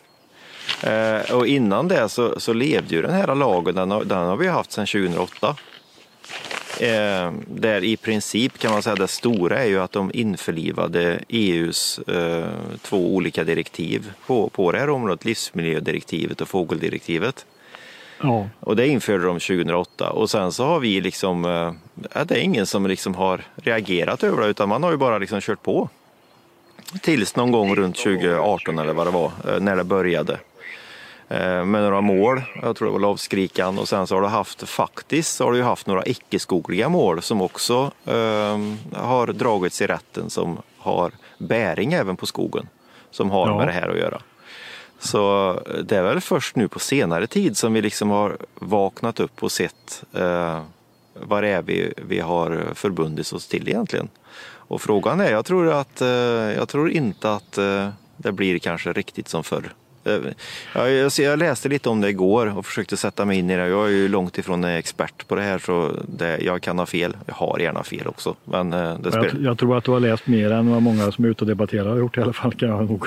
Eh, 0.84 1.36
och 1.36 1.47
innan 1.47 1.88
det 1.88 2.10
så, 2.10 2.39
så 2.39 2.54
levde 2.54 2.95
ju 2.95 3.01
den 3.01 3.13
här 3.13 3.36
lagen, 3.36 3.75
den 3.75 3.91
har, 3.91 4.04
den 4.04 4.17
har 4.17 4.38
vi 4.38 4.47
haft 4.47 4.71
sedan 4.71 4.86
2008. 4.86 5.56
Eh, 6.80 7.32
där 7.47 7.84
i 7.84 7.97
princip 7.97 8.58
kan 8.58 8.71
man 8.71 8.84
säga 8.84 8.95
det 8.95 9.08
stora 9.08 9.60
är 9.60 9.67
ju 9.67 9.80
att 9.80 9.91
de 9.91 10.12
införlivade 10.13 11.19
EUs 11.28 11.99
eh, 11.99 12.49
två 12.82 13.15
olika 13.15 13.43
direktiv 13.43 14.12
på, 14.28 14.49
på 14.49 14.71
det 14.71 14.80
här 14.80 14.89
området, 14.89 15.25
livsmiljödirektivet 15.25 16.41
och 16.41 16.47
fågeldirektivet. 16.47 17.45
Ja. 18.21 18.47
Och 18.60 18.75
det 18.75 18.88
införde 18.88 19.23
de 19.25 19.39
2008 19.39 20.10
och 20.10 20.30
sen 20.30 20.51
så 20.51 20.65
har 20.65 20.80
vi 20.80 21.01
liksom, 21.01 21.45
eh, 21.45 21.71
ja, 22.13 22.23
det 22.25 22.36
är 22.36 22.39
ingen 22.41 22.65
som 22.65 22.88
liksom 22.88 23.15
har 23.15 23.41
reagerat 23.56 24.23
över 24.23 24.41
det 24.41 24.47
utan 24.47 24.69
man 24.69 24.84
har 24.84 24.91
ju 24.91 24.97
bara 24.97 25.17
liksom 25.17 25.41
kört 25.41 25.62
på. 25.63 25.89
Tills 27.01 27.36
någon 27.36 27.51
gång 27.51 27.75
runt 27.75 27.95
2018 27.95 28.80
eller 28.80 28.93
vad 28.93 29.08
det 29.08 29.12
var, 29.12 29.32
eh, 29.47 29.60
när 29.60 29.75
det 29.75 29.84
började. 29.84 30.34
Eh, 31.30 31.65
Med 31.65 31.82
några 31.84 32.01
mål, 32.01 32.41
jag 32.62 32.75
tror 32.75 32.88
det 32.88 32.91
var 32.91 32.99
lavskrikan 32.99 33.80
och 33.80 33.88
sen 33.88 34.08
så 34.08 34.15
har 34.15 34.21
du 34.21 34.28
haft, 34.28 34.69
faktiskt 34.69 35.39
har 35.39 35.51
du 35.51 35.63
haft 35.63 35.88
några 35.88 36.06
icke-skogliga 36.06 36.89
mål 36.89 37.21
som 37.21 37.41
också 37.41 37.91
eh, 38.06 38.60
har 38.93 39.28
dragits 39.34 39.82
i 39.82 39.88
rätten 39.88 40.30
som 40.30 40.58
har 40.78 41.12
bäring 41.38 41.93
även 41.93 42.17
på 42.17 42.25
skogen. 42.25 42.67
som 43.12 43.32
har 43.32 43.47
Ja. 43.47 43.58
med 43.58 43.67
det 43.67 43.71
här 43.71 43.89
att 43.89 43.97
göra. 43.97 44.21
Så 45.06 45.60
det 45.84 45.98
är 45.98 46.04
väl 46.04 46.22
först 46.22 46.56
nu 46.56 46.68
på 46.68 46.80
senare 46.80 47.28
tid 47.28 47.58
som 47.58 47.74
vi 47.74 47.82
liksom 47.82 48.10
har 48.10 48.38
vaknat 48.56 49.20
upp 49.20 49.44
och 49.44 49.52
sett 49.52 50.04
eh, 50.13 50.62
vad 51.13 51.44
det 51.44 51.50
är 51.50 51.62
vi, 51.62 51.94
vi 52.08 52.20
har 52.20 52.63
förbundit 52.74 53.34
oss 53.34 53.48
till 53.48 53.70
egentligen. 53.70 54.08
Och 54.68 54.82
frågan 54.82 55.20
är, 55.20 55.32
jag 55.32 55.46
tror, 55.46 55.72
att, 55.72 56.02
eh, 56.02 56.08
jag 56.58 56.70
tror 56.70 56.91
inte 56.91 57.34
att 57.34 57.58
eh, 57.58 57.89
det 58.18 58.32
blir 58.32 58.60
kanske 58.60 58.94
riktigt 58.94 59.28
som 59.28 59.44
förr. 59.44 59.74
Eh, 60.04 60.20
Jag, 61.18 61.39
läste 61.39 61.70
lite 61.70 61.89
om 61.89 62.02
det 62.02 62.10
igår 62.10 62.58
och 62.58 62.65
försökte 62.65 62.98
sätta 62.98 63.26
mig 63.26 63.38
in 63.38 63.50
i 63.50 63.56
det. 63.56 63.68
Jag 63.68 63.86
är 63.86 63.91
ju 63.91 64.08
långt 64.08 64.38
ifrån 64.38 64.63
expert 64.63 65.28
på 65.28 65.36
det 65.36 65.41
här 65.41 65.60
så 65.60 65.91
det, 66.08 66.38
jag 66.41 66.62
kan 66.62 66.80
ha 66.80 66.86
fel. 66.86 67.18
Jag 67.26 67.34
har 67.34 67.60
gärna 67.60 67.84
fel 67.84 68.08
också. 68.08 68.36
Men 68.46 68.74
eh, 68.74 69.00
det 69.00 69.10
Jag, 69.13 69.41
jag 69.41 69.58
tror 69.58 69.78
att 69.78 69.84
du 69.84 69.91
har 69.91 70.00
läst 70.00 70.28
mer 70.28 70.52
än 70.52 70.72
vad 70.72 70.82
många 70.82 71.12
som 71.12 71.26
är 71.26 71.30
ute 71.30 71.44
och 71.44 71.48
debatterar 71.48 71.89
har 71.89 71.98
gjort 71.98 72.18
i 72.18 72.22
alla 72.22 72.34
fall 72.34 72.54
kan 72.54 72.70
jag 72.70 72.89
nog 72.89 73.06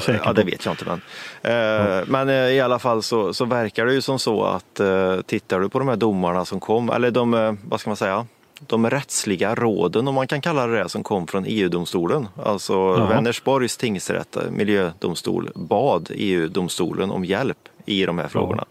säker 0.00 0.20
ja, 0.24 0.32
det 0.32 0.44
vet 0.44 0.64
jag 0.64 0.72
inte. 0.72 0.84
Men, 0.84 1.00
eh, 1.42 2.04
men 2.06 2.28
eh, 2.28 2.34
i 2.34 2.60
alla 2.60 2.78
fall 2.78 3.02
så, 3.02 3.34
så 3.34 3.44
verkar 3.44 3.86
det 3.86 3.92
ju 3.94 4.00
som 4.02 4.18
så 4.18 4.44
att 4.44 4.80
eh, 4.80 5.16
tittar 5.26 5.60
du 5.60 5.68
på 5.68 5.78
de 5.78 5.88
här 5.88 5.96
domarna 5.96 6.44
som 6.44 6.60
kom, 6.60 6.90
eller 6.90 7.10
de, 7.10 7.34
eh, 7.34 7.52
vad 7.68 7.80
ska 7.80 7.90
man 7.90 7.96
säga, 7.96 8.26
de 8.60 8.90
rättsliga 8.90 9.54
råden 9.54 10.08
om 10.08 10.14
man 10.14 10.26
kan 10.28 10.40
kalla 10.40 10.66
det 10.66 10.78
det 10.82 10.88
som 10.88 11.02
kom 11.02 11.26
från 11.26 11.44
EU-domstolen. 11.46 12.28
Alltså 12.44 12.72
Ja. 12.72 13.06
Vänersborgs 13.06 13.76
tingsrätt, 13.76 14.36
eh, 14.36 14.42
miljödomstol, 14.50 15.50
bad 15.54 16.10
EU-domstolen 16.14 17.10
om 17.10 17.24
hjälp 17.24 17.58
i 17.86 18.06
de 18.06 18.18
här 18.18 18.28
frågorna. 18.28 18.64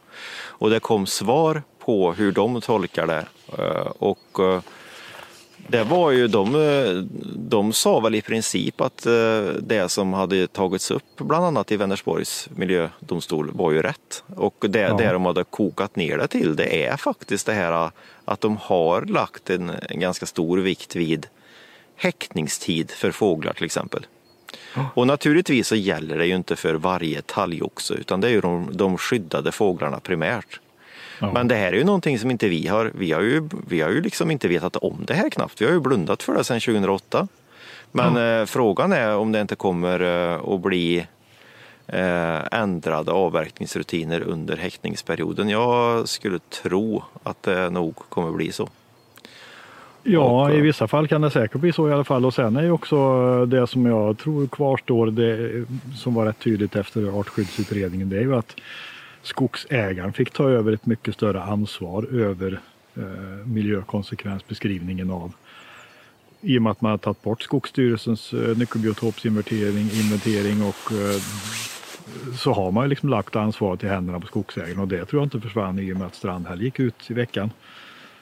Och 0.58 0.70
det 0.70 0.80
kom 0.80 1.06
svar 1.08 1.64
på 1.86 2.14
hur 2.14 2.32
de 2.32 2.62
tolkar 2.62 3.08
det. 3.08 3.26
Eh, 3.58 3.88
Och 4.00 4.40
det 5.68 5.84
var 5.84 6.12
ju 6.12 6.28
de, 6.28 6.56
eh, 6.56 6.94
de 7.36 7.74
sa 7.74 8.00
väl 8.00 8.16
i 8.16 8.22
princip 8.22 8.82
att 8.82 9.06
eh, 9.06 9.42
det 9.62 9.90
som 9.92 10.14
hade 10.14 10.48
tagits 10.48 10.92
upp 10.92 11.18
bland 11.18 11.46
annat 11.46 11.72
i 11.72 11.78
Vänersborgs 11.78 12.50
miljödomstol 12.56 13.52
var 13.54 13.72
ju 13.72 13.82
rätt. 13.82 14.24
Och 14.36 14.66
det, 14.70 14.80
Ja. 14.80 14.98
det 14.98 15.12
de 15.12 15.26
hade 15.26 15.44
kokat 15.44 15.96
ner 15.96 16.18
det 16.18 16.28
till 16.28 16.56
det 16.56 16.86
är 16.86 16.98
faktiskt 16.98 17.46
det 17.46 17.54
här 17.54 17.92
att 18.26 18.42
de 18.42 18.58
har 18.58 19.02
lagt 19.02 19.50
en, 19.50 19.72
en 19.90 20.00
ganska 20.00 20.26
stor 20.26 20.58
vikt 20.58 20.96
vid 20.96 21.28
häckningstid 21.96 22.92
för 22.92 23.12
fåglar 23.12 23.54
till 23.54 23.66
exempel. 23.66 24.06
Och 24.94 25.08
naturligtvis 25.08 25.68
så 25.68 25.76
gäller 25.76 26.18
det 26.18 26.26
ju 26.26 26.36
inte 26.36 26.56
för 26.56 26.74
varje 26.74 27.22
talgoxe 27.22 27.94
utan 27.94 28.22
det 28.22 28.28
är 28.28 28.32
ju 28.32 28.42
de, 28.42 28.70
de 28.74 28.98
skyddade 28.98 29.52
fåglarna 29.52 30.00
primärt. 30.00 30.60
Ja. 31.20 31.32
Men 31.34 31.48
det 31.48 31.56
här 31.56 31.74
är 31.74 31.78
ju 31.78 31.84
någonting 31.84 32.20
som 32.20 32.32
inte 32.32 32.48
vi 32.48 32.68
har, 32.68 32.92
vi 32.96 33.12
har 33.12 33.22
ju, 33.22 33.50
vi 33.68 33.82
har 33.82 33.90
ju 33.90 34.02
liksom 34.02 34.32
inte 34.32 34.48
vetat 34.48 34.76
om 34.76 35.04
det 35.08 35.14
här 35.14 35.30
knappt. 35.30 35.62
Vi 35.62 35.66
har 35.66 35.74
ju 35.74 35.80
blundat 35.80 36.24
för 36.24 36.34
det 36.34 36.44
sedan 36.44 36.60
2008. 36.60 37.28
Men 37.92 38.40
eh, 38.42 38.46
frågan 38.46 38.94
är 38.94 39.18
om 39.18 39.32
det 39.32 39.42
inte 39.42 39.56
kommer 39.56 40.00
eh, 40.00 40.54
att 40.54 40.62
bli 40.62 41.08
eh, 41.88 42.40
ändrade 42.52 43.12
avverkningsrutiner 43.12 44.22
under 44.22 44.58
häckningsperioden. 44.58 45.50
Jag 45.50 46.08
skulle 46.08 46.40
tro 46.40 47.04
att 47.24 47.44
det 47.44 47.70
nog 47.70 47.96
kommer 47.96 48.32
bli 48.32 48.52
så. 48.52 48.70
Ja, 50.04 50.52
i 50.52 50.58
eh, 50.58 50.62
vissa 50.62 50.88
fall 50.88 51.08
kan 51.08 51.22
det 51.22 51.32
säkert 51.32 51.62
bli 51.62 51.74
så 51.74 51.90
i 51.90 51.94
alla 51.94 52.04
fall. 52.04 52.26
Och 52.26 52.34
sen 52.34 52.56
är 52.56 52.64
ju 52.64 52.72
också 52.72 53.46
det 53.46 53.68
som 53.68 53.86
jag 53.86 54.18
tror 54.18 54.48
kvarstår, 54.48 55.08
det 55.08 55.66
som 55.96 56.14
var 56.14 56.26
rätt 56.26 56.40
tydligt 56.40 56.76
efter 56.76 57.20
artskyddsutredningen, 57.20 58.10
det 58.10 58.18
är 58.18 58.22
ju 58.22 58.36
att 58.36 58.56
skogsägaren 59.28 60.14
fick 60.14 60.32
ta 60.32 60.50
över 60.50 60.72
ett 60.72 60.86
mycket 60.86 61.14
större 61.14 61.42
ansvar 61.42 62.04
över 62.04 62.60
eh, 62.96 63.04
miljökonsekvensbeskrivningen 63.46 65.12
av 65.12 65.34
i 66.42 66.58
och 66.58 66.62
med 66.62 66.72
att 66.72 66.82
man 66.82 66.92
har 66.92 66.98
tagit 66.98 67.24
bort 67.24 67.42
Skogsstyrelsens 67.42 68.34
eh, 68.34 68.58
nyckelbiotopsinventering 68.58 69.90
inventering 69.92 70.62
och 70.62 70.92
eh, 70.92 71.22
så 72.38 72.54
har 72.54 72.72
man 72.72 72.90
liksom 72.90 73.10
lagt 73.10 73.36
ansvaret 73.36 73.84
i 73.84 73.88
händerna 73.88 74.20
på 74.20 74.28
skogsägaren 74.28 74.80
och 74.80 74.88
det 74.88 75.06
tror 75.06 75.22
jag 75.22 75.26
inte 75.26 75.42
försvann 75.42 75.80
i 75.80 75.94
och 75.94 75.98
med 75.98 76.08
att 76.08 76.16
Strandhäll 76.16 76.62
gick 76.62 76.80
ut 76.80 77.12
i 77.12 77.14
veckan. 77.14 77.52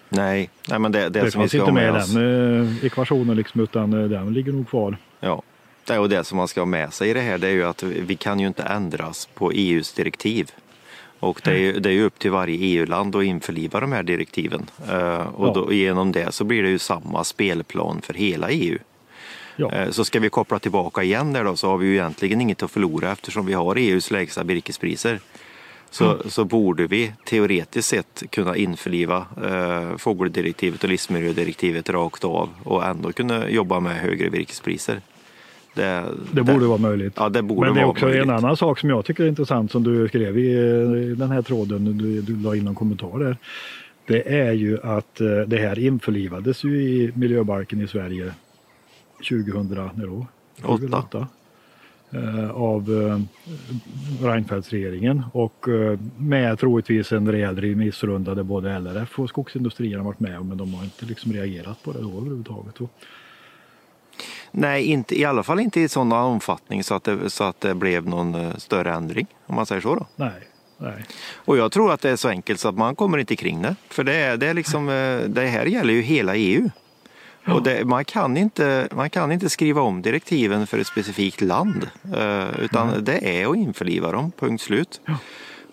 Nej, 0.09 0.49
nej 0.69 0.79
men 0.79 0.91
det, 0.91 1.09
det, 1.09 1.21
Det 1.21 1.31
som 1.31 1.41
vi 1.41 1.47
ska 1.47 1.57
inte 1.57 1.71
ha 1.71 1.73
med 1.73 1.93
med 1.93 2.01
oss. 2.01 2.13
den 2.13 2.77
eh, 2.79 2.85
ekvationen 2.85 3.37
liksom, 3.37 3.61
utan 3.61 3.93
eh, 3.93 4.09
den 4.09 4.33
ligger 4.33 4.51
nog 4.51 4.69
kvar. 4.69 4.97
Ja, 5.19 5.41
det 5.87 5.99
och 5.99 6.09
det 6.09 6.23
som 6.23 6.37
man 6.37 6.47
ska 6.47 6.61
ha 6.61 6.65
med 6.65 6.93
sig 6.93 7.09
i 7.09 7.13
det 7.13 7.21
här 7.21 7.37
det 7.37 7.47
är 7.47 7.51
ju 7.51 7.63
att 7.63 7.83
vi 7.83 8.15
kan 8.15 8.39
ju 8.39 8.47
inte 8.47 8.63
ändras 8.63 9.29
på 9.33 9.51
EUs 9.51 9.93
direktiv. 9.93 10.51
Och 11.23 11.41
det 11.43 11.51
är, 11.51 11.57
ju, 11.57 11.79
det 11.79 11.91
är 11.91 12.01
upp 12.01 12.19
till 12.19 12.31
varje 12.31 12.57
EU-land 12.57 13.15
att 13.15 13.23
införliva 13.23 13.79
de 13.79 13.91
här 13.91 14.03
direktiven. 14.03 14.65
Eh, 14.91 15.27
och 15.35 15.53
då, 15.53 15.73
genom 15.73 16.11
det 16.11 16.31
så 16.31 16.43
blir 16.43 16.63
det 16.63 16.69
ju 16.69 16.79
samma 16.79 17.23
spelplan 17.23 18.01
för 18.01 18.13
hela 18.13 18.49
EU. 18.49 18.77
Ja. 19.55 19.71
Eh, 19.71 19.89
Så 19.89 20.05
ska 20.05 20.19
vi 20.19 20.29
koppla 20.29 20.59
tillbaka 20.59 21.03
igen 21.03 21.33
där 21.33 21.43
då 21.43 21.55
så 21.55 21.67
har 21.67 21.77
vi 21.77 21.87
ju 21.87 21.93
egentligen 21.93 22.41
inget 22.41 22.63
att 22.63 22.71
förlora 22.71 23.11
eftersom 23.11 23.45
vi 23.45 23.53
har 23.53 23.75
EUs 23.75 24.11
lägsta 24.11 24.43
virkespriser. 24.43 25.19
Så, 25.89 26.17
så 26.29 26.45
borde 26.45 26.87
vi 26.87 27.13
teoretiskt 27.25 27.89
sett 27.89 28.23
kunna 28.29 28.55
införliva 28.55 29.25
eh, 29.45 29.97
fågeldirektivet 29.97 30.83
och 30.83 30.89
livsmiljödirektivet 30.89 31.89
rakt 31.89 32.23
av 32.23 32.49
och 32.63 32.85
ändå 32.85 33.11
kunna 33.11 33.49
jobba 33.49 33.79
med 33.79 33.95
högre 33.95 34.29
virkespriser. 34.29 35.01
Det, 35.73 36.03
Det 36.31 36.43
borde 36.43 36.65
vara 36.65 36.77
möjligt. 36.77 37.13
Ja, 37.17 37.29
det 37.29 37.41
borde 37.41 37.67
Men 37.67 37.75
det 37.75 37.81
är 37.81 37.85
också 37.85 38.05
möjligt. 38.05 38.23
en 38.23 38.29
annan 38.29 38.57
sak 38.57 38.79
som 38.79 38.89
jag 38.89 39.05
tycker 39.05 39.23
är 39.23 39.27
intressant 39.27 39.71
som 39.71 39.83
du 39.83 40.07
skrev 40.07 40.37
i 40.37 41.15
den 41.17 41.31
här 41.31 41.41
tråden, 41.41 41.97
du, 41.97 42.21
du 42.21 42.35
la 42.35 42.55
in 42.55 42.67
en 42.67 42.75
kommentar 42.75 43.19
där. 43.19 43.37
Det 44.07 44.39
är 44.39 44.51
ju 44.51 44.79
att 44.83 45.21
eh, 45.21 45.39
det 45.47 45.57
här 45.57 45.79
införlivades 45.79 46.63
ju 46.63 46.81
i 46.81 47.11
miljöbalken 47.15 47.81
i 47.81 47.87
Sverige 47.87 48.33
2000, 49.29 49.67
när 49.95 50.07
då? 50.07 50.27
Åtta. 50.63 50.67
2008. 50.67 51.27
Eh, 52.11 52.51
av 52.51 53.01
eh, 53.01 53.19
Reinfeldtsregeringen 54.25 55.23
och 55.31 55.65
med 56.17 56.59
troligtvis 56.59 57.11
en 57.11 57.31
rejäl 57.31 57.61
remissrunda 57.61 58.35
där 58.35 58.43
både 58.43 58.79
LRF 58.79 59.19
och 59.19 59.29
skogsindustrierna 59.29 59.97
har 59.97 60.05
varit 60.05 60.19
med 60.19 60.45
men 60.45 60.57
de 60.57 60.73
har 60.73 60.83
inte 60.83 61.05
liksom 61.05 61.33
reagerat 61.33 61.83
på 61.83 61.91
det 61.91 62.01
då 62.01 62.17
överhuvudtaget. 62.17 62.79
Nej, 64.55 64.85
inte, 64.85 65.19
i 65.19 65.25
alla 65.25 65.43
fall 65.43 65.59
inte 65.59 65.79
i 65.79 65.89
sån 65.89 66.11
omfattning 66.11 66.83
så 66.83 66.95
att, 66.95 67.03
det, 67.03 67.29
så 67.29 67.43
att 67.43 67.61
det 67.61 67.75
blev 67.75 68.07
någon 68.07 68.35
eh, 68.35 68.55
större 68.57 68.93
ändring 68.93 69.27
om 69.45 69.55
man 69.55 69.65
säger 69.65 69.81
så. 69.81 69.95
Då. 69.95 70.05
Nej, 70.15 70.31
nej. 70.77 71.05
Och 71.35 71.57
jag 71.57 71.71
tror 71.71 71.91
att 71.91 72.01
det 72.01 72.09
är 72.09 72.15
så 72.15 72.29
enkelt 72.29 72.59
så 72.59 72.69
att 72.69 72.77
man 72.77 72.95
kommer 72.95 73.17
inte 73.17 73.35
kring 73.35 73.61
det. 73.61 73.75
För 73.89 74.03
det, 74.03 74.15
är, 74.15 74.37
det, 74.37 74.47
är 74.47 74.53
liksom, 74.53 74.89
eh, 74.89 75.19
det 75.27 75.47
här 75.47 75.65
gäller 75.65 75.93
ju 75.93 76.01
hela 76.01 76.35
EU. 76.35 76.69
Och 77.47 77.63
det, 77.63 77.85
man, 77.85 78.05
kan 78.05 78.37
inte, 78.37 78.87
man 78.91 79.09
kan 79.09 79.31
inte 79.31 79.49
skriva 79.49 79.81
om 79.81 80.01
direktiven 80.01 80.67
för 80.67 80.77
ett 80.77 80.87
specifikt 80.87 81.41
land. 81.41 81.89
eh, 82.17 82.59
Utan 82.59 83.03
det 83.03 83.41
är 83.41 83.51
att 83.51 83.55
införliva 83.55 84.11
dem, 84.11 84.31
punkt 84.39 84.61
slut. 84.61 85.01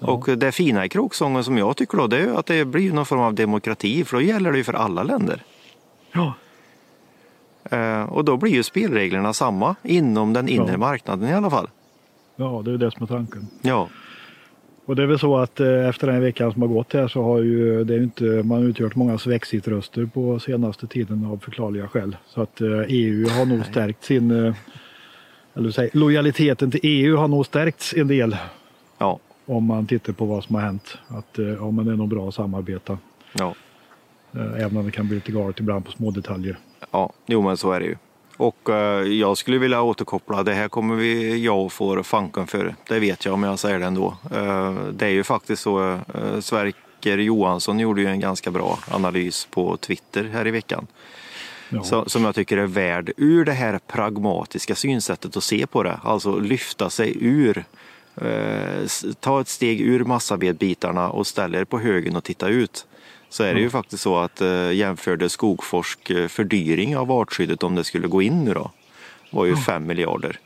Och 0.00 0.38
det 0.38 0.52
fina 0.52 0.84
i 0.84 0.88
kråksången 0.88 1.44
som 1.44 1.58
jag 1.58 1.76
tycker 1.76 1.98
då, 1.98 2.06
det 2.06 2.18
är 2.18 2.38
att 2.38 2.46
det 2.46 2.64
blir 2.64 2.92
någon 2.92 3.06
form 3.06 3.20
av 3.20 3.34
demokrati. 3.34 4.04
För 4.04 4.16
då 4.16 4.22
gäller 4.22 4.52
det 4.52 4.58
ju 4.58 4.64
för 4.64 4.72
alla 4.72 5.02
länder. 5.02 5.42
Ja, 6.12 6.34
Och 8.08 8.24
då 8.24 8.36
blir 8.36 8.52
ju 8.52 8.62
spelreglerna 8.62 9.32
samma 9.32 9.76
inom 9.82 10.32
den 10.32 10.48
inre 10.48 10.72
Ja. 10.72 10.78
marknaden 10.78 11.28
i 11.28 11.32
alla 11.34 11.50
fall. 11.50 11.68
ja, 12.36 12.62
det 12.64 12.70
är 12.72 12.76
det 12.78 12.90
som 12.90 13.02
är 13.02 13.06
tanken. 13.06 13.46
Ja, 13.62 13.88
Och 14.84 14.96
det 14.96 15.02
är 15.02 15.06
väl 15.06 15.18
så 15.18 15.36
att 15.38 15.60
eh, 15.60 15.88
efter 15.88 16.06
den 16.06 16.20
veckan 16.20 16.52
som 16.52 16.62
har 16.62 16.68
gått 16.68 16.92
här 16.92 17.08
så 17.08 17.22
har 17.22 17.38
ju 17.38 17.84
det 17.84 17.96
inte, 17.96 18.24
man 18.24 18.62
utgjort 18.62 18.94
många 18.96 19.18
svexitröster 19.18 20.06
på 20.06 20.38
senaste 20.38 20.86
tiden 20.86 21.26
av 21.26 21.38
förklarliga 21.38 21.88
skäl. 21.88 22.16
Så 22.26 22.42
att 22.42 22.60
eh, 22.60 22.68
EU 22.88 23.28
har 23.28 23.46
nog 23.46 23.66
stärkt 23.66 24.04
sin, 24.04 24.46
eh, 24.46 24.54
eller 25.54 25.70
säg, 25.70 25.90
lojaliteten 25.92 26.70
till 26.70 26.80
EU 26.82 27.16
har 27.16 27.28
nog 27.28 27.46
stärkts 27.46 27.94
en 27.94 28.08
del 28.08 28.36
ja, 28.98 29.18
om 29.46 29.64
man 29.64 29.86
tittar 29.86 30.12
på 30.12 30.24
vad 30.24 30.44
som 30.44 30.54
har 30.54 30.62
hänt. 30.62 30.98
Att 31.08 31.38
eh, 31.38 31.44
ja, 31.46 31.70
men 31.70 31.86
det 31.86 31.92
är 31.92 31.96
nog 31.96 32.08
bra 32.08 32.28
att 32.28 32.34
samarbeta. 32.34 32.98
ja. 33.32 33.54
Eh, 34.34 34.64
även 34.64 34.76
om 34.76 34.84
det 34.84 34.90
kan 34.90 35.06
bli 35.06 35.14
lite 35.14 35.32
galet 35.32 35.60
ibland 35.60 35.84
på 35.84 35.90
små 35.92 36.10
detaljer. 36.10 36.58
Ja, 36.90 37.12
jo 37.26 37.42
men 37.42 37.56
så 37.56 37.72
är 37.72 37.80
det 37.80 37.86
ju. 37.86 37.96
Och 38.36 38.70
eh, 38.70 39.06
jag 39.06 39.38
skulle 39.38 39.58
vilja 39.58 39.82
återkoppla, 39.82 40.42
det 40.42 40.54
här 40.54 40.68
kommer 40.68 40.94
vi, 40.94 41.44
jag 41.44 41.72
få 41.72 42.02
fanken 42.02 42.46
för. 42.46 42.74
Det 42.88 42.98
vet 42.98 43.24
jag 43.24 43.34
om 43.34 43.42
jag 43.42 43.58
säger 43.58 43.78
det 43.78 43.86
ändå. 43.86 44.16
Eh, 44.34 44.74
det 44.92 45.06
är 45.06 45.10
ju 45.10 45.24
faktiskt 45.24 45.62
så, 45.62 45.92
eh, 45.92 46.40
Sverker 46.40 47.18
Johansson 47.18 47.80
gjorde 47.80 48.00
ju 48.00 48.06
en 48.06 48.20
ganska 48.20 48.50
bra 48.50 48.78
analys 48.90 49.48
på 49.50 49.76
Twitter 49.76 50.24
här 50.32 50.46
i 50.46 50.50
veckan. 50.50 50.86
Ja. 51.68 51.82
Så, 51.82 52.04
som 52.08 52.24
jag 52.24 52.34
tycker 52.34 52.56
är 52.56 52.66
värd 52.66 53.12
ur 53.16 53.44
det 53.44 53.52
här 53.52 53.80
pragmatiska 53.86 54.74
synsättet 54.74 55.36
att 55.36 55.44
se 55.44 55.66
på 55.66 55.82
det. 55.82 56.00
Alltså 56.02 56.38
lyfta 56.38 56.90
sig 56.90 57.16
ur, 57.20 57.64
eh, 58.16 58.86
ta 59.20 59.40
ett 59.40 59.48
steg 59.48 59.80
ur 59.80 60.04
massavedbitarna 60.04 61.10
och 61.10 61.26
ställa 61.26 61.58
er 61.58 61.64
på 61.64 61.78
högen 61.78 62.16
och 62.16 62.24
titta 62.24 62.48
ut. 62.48 62.86
Så 63.30 63.44
är 63.44 63.54
det 63.54 63.60
ju 63.60 63.70
faktiskt 63.70 64.02
så 64.02 64.16
att 64.16 64.40
eh, 64.40 64.72
jämförde 64.72 65.28
Skogforsk 65.28 66.10
eh, 66.10 66.28
fördyring 66.28 66.96
av 66.96 67.12
artskyddet 67.12 67.62
om 67.62 67.74
det 67.74 67.84
skulle 67.84 68.08
gå 68.08 68.22
in 68.22 68.44
nu 68.44 68.54
då 68.54 68.70
var 69.30 69.44
ju 69.44 69.56
5 69.56 69.86
miljarder. 69.86 70.38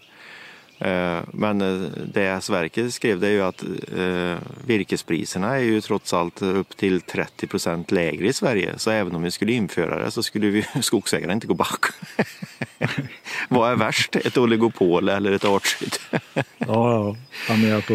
Eh, 0.78 1.20
men 1.32 1.60
eh, 1.60 1.90
det 2.12 2.44
Sverker 2.44 2.88
skrev 2.88 3.20
det 3.20 3.26
är 3.26 3.30
ju 3.30 3.42
att 3.42 3.64
eh, 3.96 4.38
virkespriserna 4.66 5.56
är 5.56 5.62
ju 5.62 5.80
trots 5.80 6.14
allt 6.14 6.42
upp 6.42 6.76
till 6.76 7.00
30 7.00 7.46
procent 7.46 7.90
lägre 7.90 8.26
i 8.26 8.32
Sverige. 8.32 8.72
Så 8.76 8.90
även 8.90 9.14
om 9.14 9.22
vi 9.22 9.30
skulle 9.30 9.52
införa 9.52 10.04
det 10.04 10.10
så 10.10 10.22
skulle 10.22 10.46
vi 10.46 10.66
skogsägarna 10.80 11.32
inte 11.32 11.46
gå 11.46 11.54
back. 11.54 11.84
Vad 13.48 13.72
är 13.72 13.76
värst? 13.76 14.16
Ett 14.16 14.38
oligopol 14.38 15.08
eller 15.08 15.32
ett 15.32 15.44
artskydd? 15.44 15.94
ja, 16.58 17.16
han 17.48 17.60
menar 17.60 17.78
att 17.78 17.90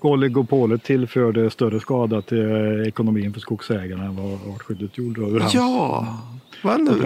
oligopolet 0.00 0.84
tillförde 0.84 1.50
större 1.50 1.80
skada 1.80 2.22
till 2.22 2.84
ekonomin 2.88 3.32
för 3.32 3.40
skogsägarna 3.40 4.04
än 4.04 4.16
vad 4.16 4.54
artskyddet 4.54 4.98
gjorde. 4.98 5.48
Ja, 5.52 6.18
men, 6.62 7.04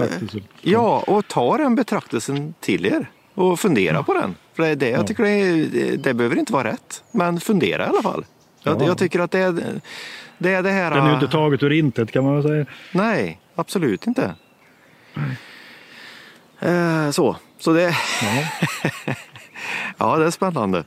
ja, 0.63 1.05
och 1.07 1.29
ta 1.29 1.59
den 1.59 1.75
betraktelsen 1.75 2.55
till 2.61 2.87
er 2.87 3.11
och 3.35 3.61
fundera 3.61 4.03
på 4.03 4.15
den. 4.15 4.35
För 4.55 4.63
det, 4.63 4.69
är 4.69 4.77
det, 4.77 4.91
jag 4.91 5.07
tycker 5.07 5.23
det, 5.23 5.31
är, 5.31 5.97
det 5.97 6.15
behöver 6.15 6.39
inte 6.39 6.53
vara 6.53 6.69
rätt, 6.69 7.03
men 7.11 7.41
fundera 7.41 7.87
i 7.87 7.89
alla 7.89 8.03
fall. 8.03 8.25
Jag, 8.63 8.83
jag 8.83 8.99
tycker 8.99 9.21
att 9.21 9.31
det 9.31 9.39
är 9.39 9.81
det, 10.39 10.51
är 10.51 10.63
det 10.63 10.71
här... 10.71 10.91
Den 10.91 11.05
är 11.05 11.09
ju 11.09 11.15
inte 11.15 11.29
taget 11.29 11.63
ur 11.63 11.73
intet 11.73 12.11
kan 12.11 12.25
man 12.25 12.35
väl 12.35 12.43
säga. 12.43 12.67
Nej, 12.93 13.41
absolut 13.55 14.07
inte. 14.07 14.35
Eh, 16.61 17.11
så, 17.11 17.37
så 17.59 17.73
det... 17.73 17.97
Ja. 18.23 18.65
ja, 19.99 20.17
det 20.17 20.27
är 20.27 20.31
spännande. 20.31 20.85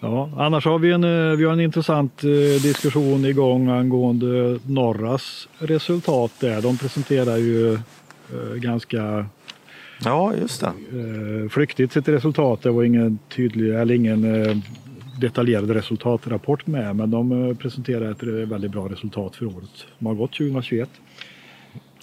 Ja, 0.00 0.30
annars 0.36 0.64
har 0.64 0.78
vi 0.78 0.92
en, 0.92 1.04
eh, 1.04 1.36
vi 1.36 1.44
har 1.44 1.52
en 1.52 1.60
intressant 1.60 2.24
eh, 2.24 2.62
diskussion 2.62 3.24
igång 3.24 3.68
angående 3.68 4.58
Norras 4.66 5.48
resultat 5.58 6.32
där. 6.38 6.62
De 6.62 6.78
presenterar 6.78 7.36
ju 7.36 7.74
eh, 7.74 8.54
ganska 8.54 9.26
Ja, 10.04 10.36
just 10.36 10.60
det. 10.60 10.66
Eh, 10.66 11.48
flyktigt 11.48 11.92
sitt 11.92 12.08
resultat. 12.08 12.62
Det 12.62 12.70
var 12.70 12.82
ingen 12.82 13.18
tydlig 13.28 13.74
eller 13.74 13.94
ingen 13.94 14.44
eh, 14.44 14.56
detaljerad 15.20 15.70
resultatrapport 15.70 16.66
med 16.66 16.96
men 16.96 17.10
de 17.10 17.48
eh, 17.48 17.56
presenterar 17.56 18.10
ett 18.10 18.22
väldigt 18.22 18.70
bra 18.70 18.88
resultat 18.88 19.36
för 19.36 19.46
året 19.46 19.86
som 19.98 20.06
har 20.06 20.14
gått 20.14 20.32
2021. 20.32 20.90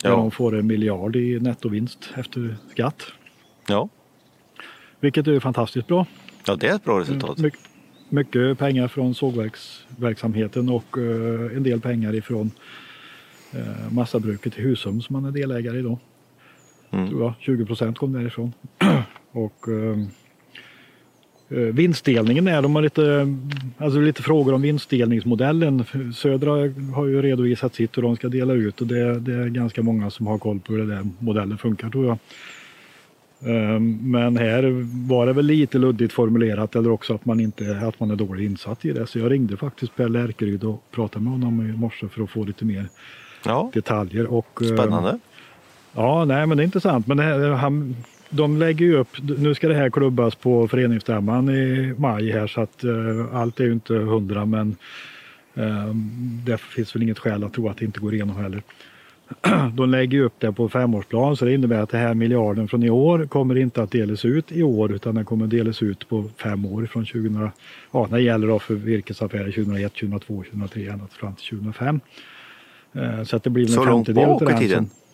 Ja. 0.03 0.09
de 0.09 0.31
får 0.31 0.55
en 0.55 0.67
miljard 0.67 1.15
i 1.15 1.39
nettovinst 1.39 2.09
efter 2.15 2.57
skatt. 2.71 3.03
Ja. 3.67 3.89
Vilket 4.99 5.27
är 5.27 5.39
fantastiskt 5.39 5.87
bra. 5.87 6.05
Ja, 6.47 6.55
det 6.55 6.67
är 6.67 6.75
ett 6.75 6.83
bra 6.83 6.99
resultat. 6.99 7.37
My 7.37 7.51
mycket 8.09 8.57
pengar 8.57 8.87
från 8.87 9.15
sågverksverksamheten 9.15 10.69
och 10.69 10.97
en 11.55 11.63
del 11.63 11.81
pengar 11.81 12.15
ifrån 12.15 12.51
massabruket 13.89 14.57
i 14.57 14.61
Husum 14.61 15.01
som 15.01 15.13
man 15.13 15.25
är 15.25 15.31
delägare 15.31 15.79
i 15.79 15.81
då. 15.81 15.99
Mm. 16.91 17.09
Tror 17.09 17.23
jag. 17.23 17.33
20 17.39 17.65
procent 17.65 17.97
kom 17.97 18.13
därifrån. 18.13 18.53
och, 19.31 19.67
ehm, 19.67 20.07
eh, 21.49 21.57
vinstdelningen 21.57 22.47
är, 22.47 22.61
de 22.61 22.75
har 22.75 22.81
lite, 22.81 23.27
alltså 23.77 23.99
lite 23.99 24.23
frågor 24.23 24.53
om 24.53 24.61
vinstdelningsmodellen. 24.61 25.83
Södra 26.15 26.51
har 26.95 27.05
ju 27.05 27.21
redovisat 27.21 27.75
sitt 27.75 27.97
hur 27.97 28.01
de 28.01 28.15
ska 28.15 28.29
dela 28.29 28.53
ut 28.53 28.81
och 28.81 28.87
det, 28.87 29.19
det 29.19 29.33
är 29.33 29.47
ganska 29.47 29.83
många 29.83 30.09
som 30.09 30.27
har 30.27 30.37
koll 30.37 30.59
på 30.59 30.73
hur 30.73 30.87
den 30.87 31.13
modellen 31.19 31.57
funkar 31.57 31.89
tror 31.89 32.05
jag. 32.05 32.17
Ehm, 33.45 34.11
men 34.11 34.37
här 34.37 34.85
var 35.07 35.25
det 35.25 35.33
väl 35.33 35.45
lite 35.45 35.77
luddigt 35.77 36.13
formulerat 36.13 36.75
eller 36.75 36.91
också 36.91 37.13
att 37.13 37.25
man, 37.25 37.39
inte, 37.39 37.81
att 37.83 37.99
man 37.99 38.11
är 38.11 38.15
dåligt 38.15 38.45
insatt 38.45 38.85
i 38.85 38.91
det. 38.91 39.07
Så 39.07 39.19
jag 39.19 39.31
ringde 39.31 39.57
faktiskt 39.57 39.95
Per 39.95 40.09
Lärkeryd 40.09 40.63
och 40.63 40.83
pratade 40.91 41.23
med 41.23 41.33
honom 41.33 41.69
i 41.69 41.77
morse 41.77 42.07
för 42.07 42.23
att 42.23 42.29
få 42.29 42.43
lite 42.43 42.65
mer 42.65 42.89
ja. 43.45 43.71
detaljer. 43.73 44.33
Och, 44.33 44.61
ehm, 44.61 44.77
Spännande. 44.77 45.19
Ja, 45.93 46.25
nej 46.25 46.47
men 46.47 46.57
det 46.57 46.63
är 46.63 46.65
intressant. 46.65 47.07
Men 47.07 47.19
här, 47.19 47.49
han, 47.49 47.95
de 48.29 48.57
lägger 48.57 48.85
ju 48.85 48.97
upp, 48.97 49.09
nu 49.37 49.55
ska 49.55 49.67
det 49.67 49.73
här 49.73 49.89
klubbas 49.89 50.35
på 50.35 50.67
föreningsstämman 50.67 51.49
i 51.49 51.93
maj 51.97 52.31
här 52.31 52.47
så 52.47 52.61
att 52.61 52.83
uh, 52.83 53.35
allt 53.35 53.59
är 53.59 53.63
ju 53.63 53.73
inte 53.73 53.93
hundra 53.93 54.45
men 54.45 54.75
uh, 55.57 55.93
det 56.45 56.57
finns 56.57 56.95
väl 56.95 57.03
inget 57.03 57.19
skäl 57.19 57.43
att 57.43 57.53
tro 57.53 57.69
att 57.69 57.77
det 57.77 57.85
inte 57.85 57.99
går 57.99 58.13
igenom 58.13 58.35
heller. 58.35 58.61
de 59.73 59.89
lägger 59.89 60.17
ju 60.17 60.23
upp 60.23 60.33
det 60.39 60.51
på 60.51 60.69
femårsplan 60.69 61.37
så 61.37 61.45
det 61.45 61.53
innebär 61.53 61.79
att 61.79 61.89
det 61.89 61.97
här 61.97 62.13
miljarden 62.13 62.67
från 62.67 62.83
i 62.83 62.89
år 62.89 63.25
kommer 63.25 63.57
inte 63.57 63.83
att 63.83 63.91
delas 63.91 64.25
ut 64.25 64.51
i 64.51 64.63
år 64.63 64.91
utan 64.91 65.15
den 65.15 65.25
kommer 65.25 65.45
att 65.45 65.51
delas 65.51 65.83
ut 65.83 66.09
på 66.09 66.23
fem 66.37 66.65
år 66.65 66.85
från 66.85 67.05
2000, 67.05 67.49
ja 67.91 68.07
det 68.11 68.21
gäller 68.21 68.47
då 68.47 68.59
för 68.59 68.73
virkesaffärer 68.73 69.51
2001, 69.51 69.93
2002, 69.93 70.43
2003 70.43 70.81
ända 70.81 71.07
fram 71.07 71.35
till 71.35 71.49
2005. 71.49 71.99
Uh, 72.95 73.23
så 73.23 73.35
att 73.35 73.43
det 73.43 73.49
blir 73.49 73.63
en 73.63 73.69
så 73.69 73.83
femtedel 73.83 74.27
långt 74.27 74.41
bak 74.41 74.51
i 74.53 74.57
tiden? 74.57 74.85
Som, 74.85 75.06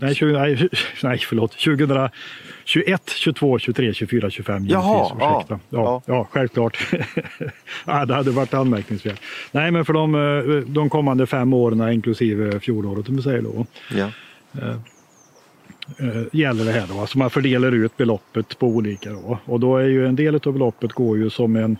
Nej, 0.00 0.14
20, 0.14 0.32
nej, 0.32 0.68
nej, 1.02 1.18
förlåt. 1.18 1.50
2021, 1.52 3.10
22, 3.16 3.58
23, 3.58 3.94
24, 3.94 4.30
25 4.30 4.66
Jaha, 4.66 5.16
ja, 5.20 5.44
ja, 5.48 5.58
ja. 5.70 6.02
ja, 6.06 6.28
självklart. 6.30 6.78
ja, 7.86 8.04
det 8.04 8.14
hade 8.14 8.30
varit 8.30 8.54
anmärkningsvärt. 8.54 9.20
Nej, 9.52 9.70
men 9.70 9.84
för 9.84 9.92
de, 9.92 10.14
eh, 10.14 10.56
de 10.66 10.90
kommande 10.90 11.26
fem 11.26 11.52
åren, 11.52 11.92
inklusive 11.92 12.60
fjolåret 12.60 13.08
om 13.08 13.16
vi 13.16 13.22
säger 13.22 13.42
då. 13.42 13.66
Ja. 13.94 14.10
Eh, 14.60 14.76
eh, 15.98 16.22
gäller 16.32 16.64
det 16.64 16.72
här 16.72 16.86
då. 16.94 17.00
Alltså 17.00 17.18
man 17.18 17.30
fördelar 17.30 17.72
ut 17.72 17.96
beloppet 17.96 18.58
på 18.58 18.66
olika 18.66 19.10
då. 19.10 19.38
Och 19.44 19.60
då 19.60 19.76
är 19.76 19.86
ju 19.86 20.06
en 20.06 20.16
del 20.16 20.34
av 20.34 20.52
beloppet 20.52 20.92
går 20.92 21.18
ju 21.18 21.30
som 21.30 21.56
en 21.56 21.78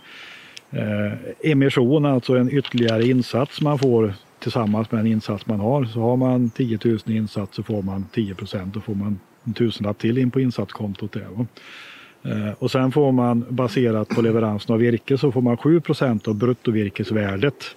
eh, 0.71 1.51
emission, 1.51 2.05
alltså 2.05 2.37
en 2.37 2.51
ytterligare 2.51 3.07
insats 3.07 3.61
man 3.61 3.79
får 3.79 4.13
tillsammans 4.41 4.91
med 4.91 4.99
en 4.99 5.07
insats 5.07 5.47
man 5.47 5.59
har. 5.59 5.85
Så 5.85 5.99
har 5.99 6.17
man 6.17 6.49
10 6.49 6.79
000 6.85 6.99
i 7.05 7.15
insats 7.15 7.55
så 7.55 7.63
får 7.63 7.81
man 7.81 8.05
10 8.13 8.35
procent. 8.35 8.73
Då 8.73 8.81
får 8.81 8.95
man 8.95 9.19
en 9.43 9.53
tusenlapp 9.53 9.97
till 9.97 10.17
in 10.17 10.31
på 10.31 10.39
insatskontot. 10.39 11.11
Där, 11.11 11.45
eh, 12.23 12.53
och 12.59 12.71
sen 12.71 12.91
får 12.91 13.11
man 13.11 13.45
baserat 13.49 14.09
på 14.09 14.21
leveransen 14.21 14.73
av 14.73 14.79
virke 14.79 15.17
så 15.17 15.31
får 15.31 15.41
man 15.41 15.57
7 15.57 15.81
procent 15.81 16.27
av 16.27 16.35
bruttovirkesvärdet. 16.35 17.75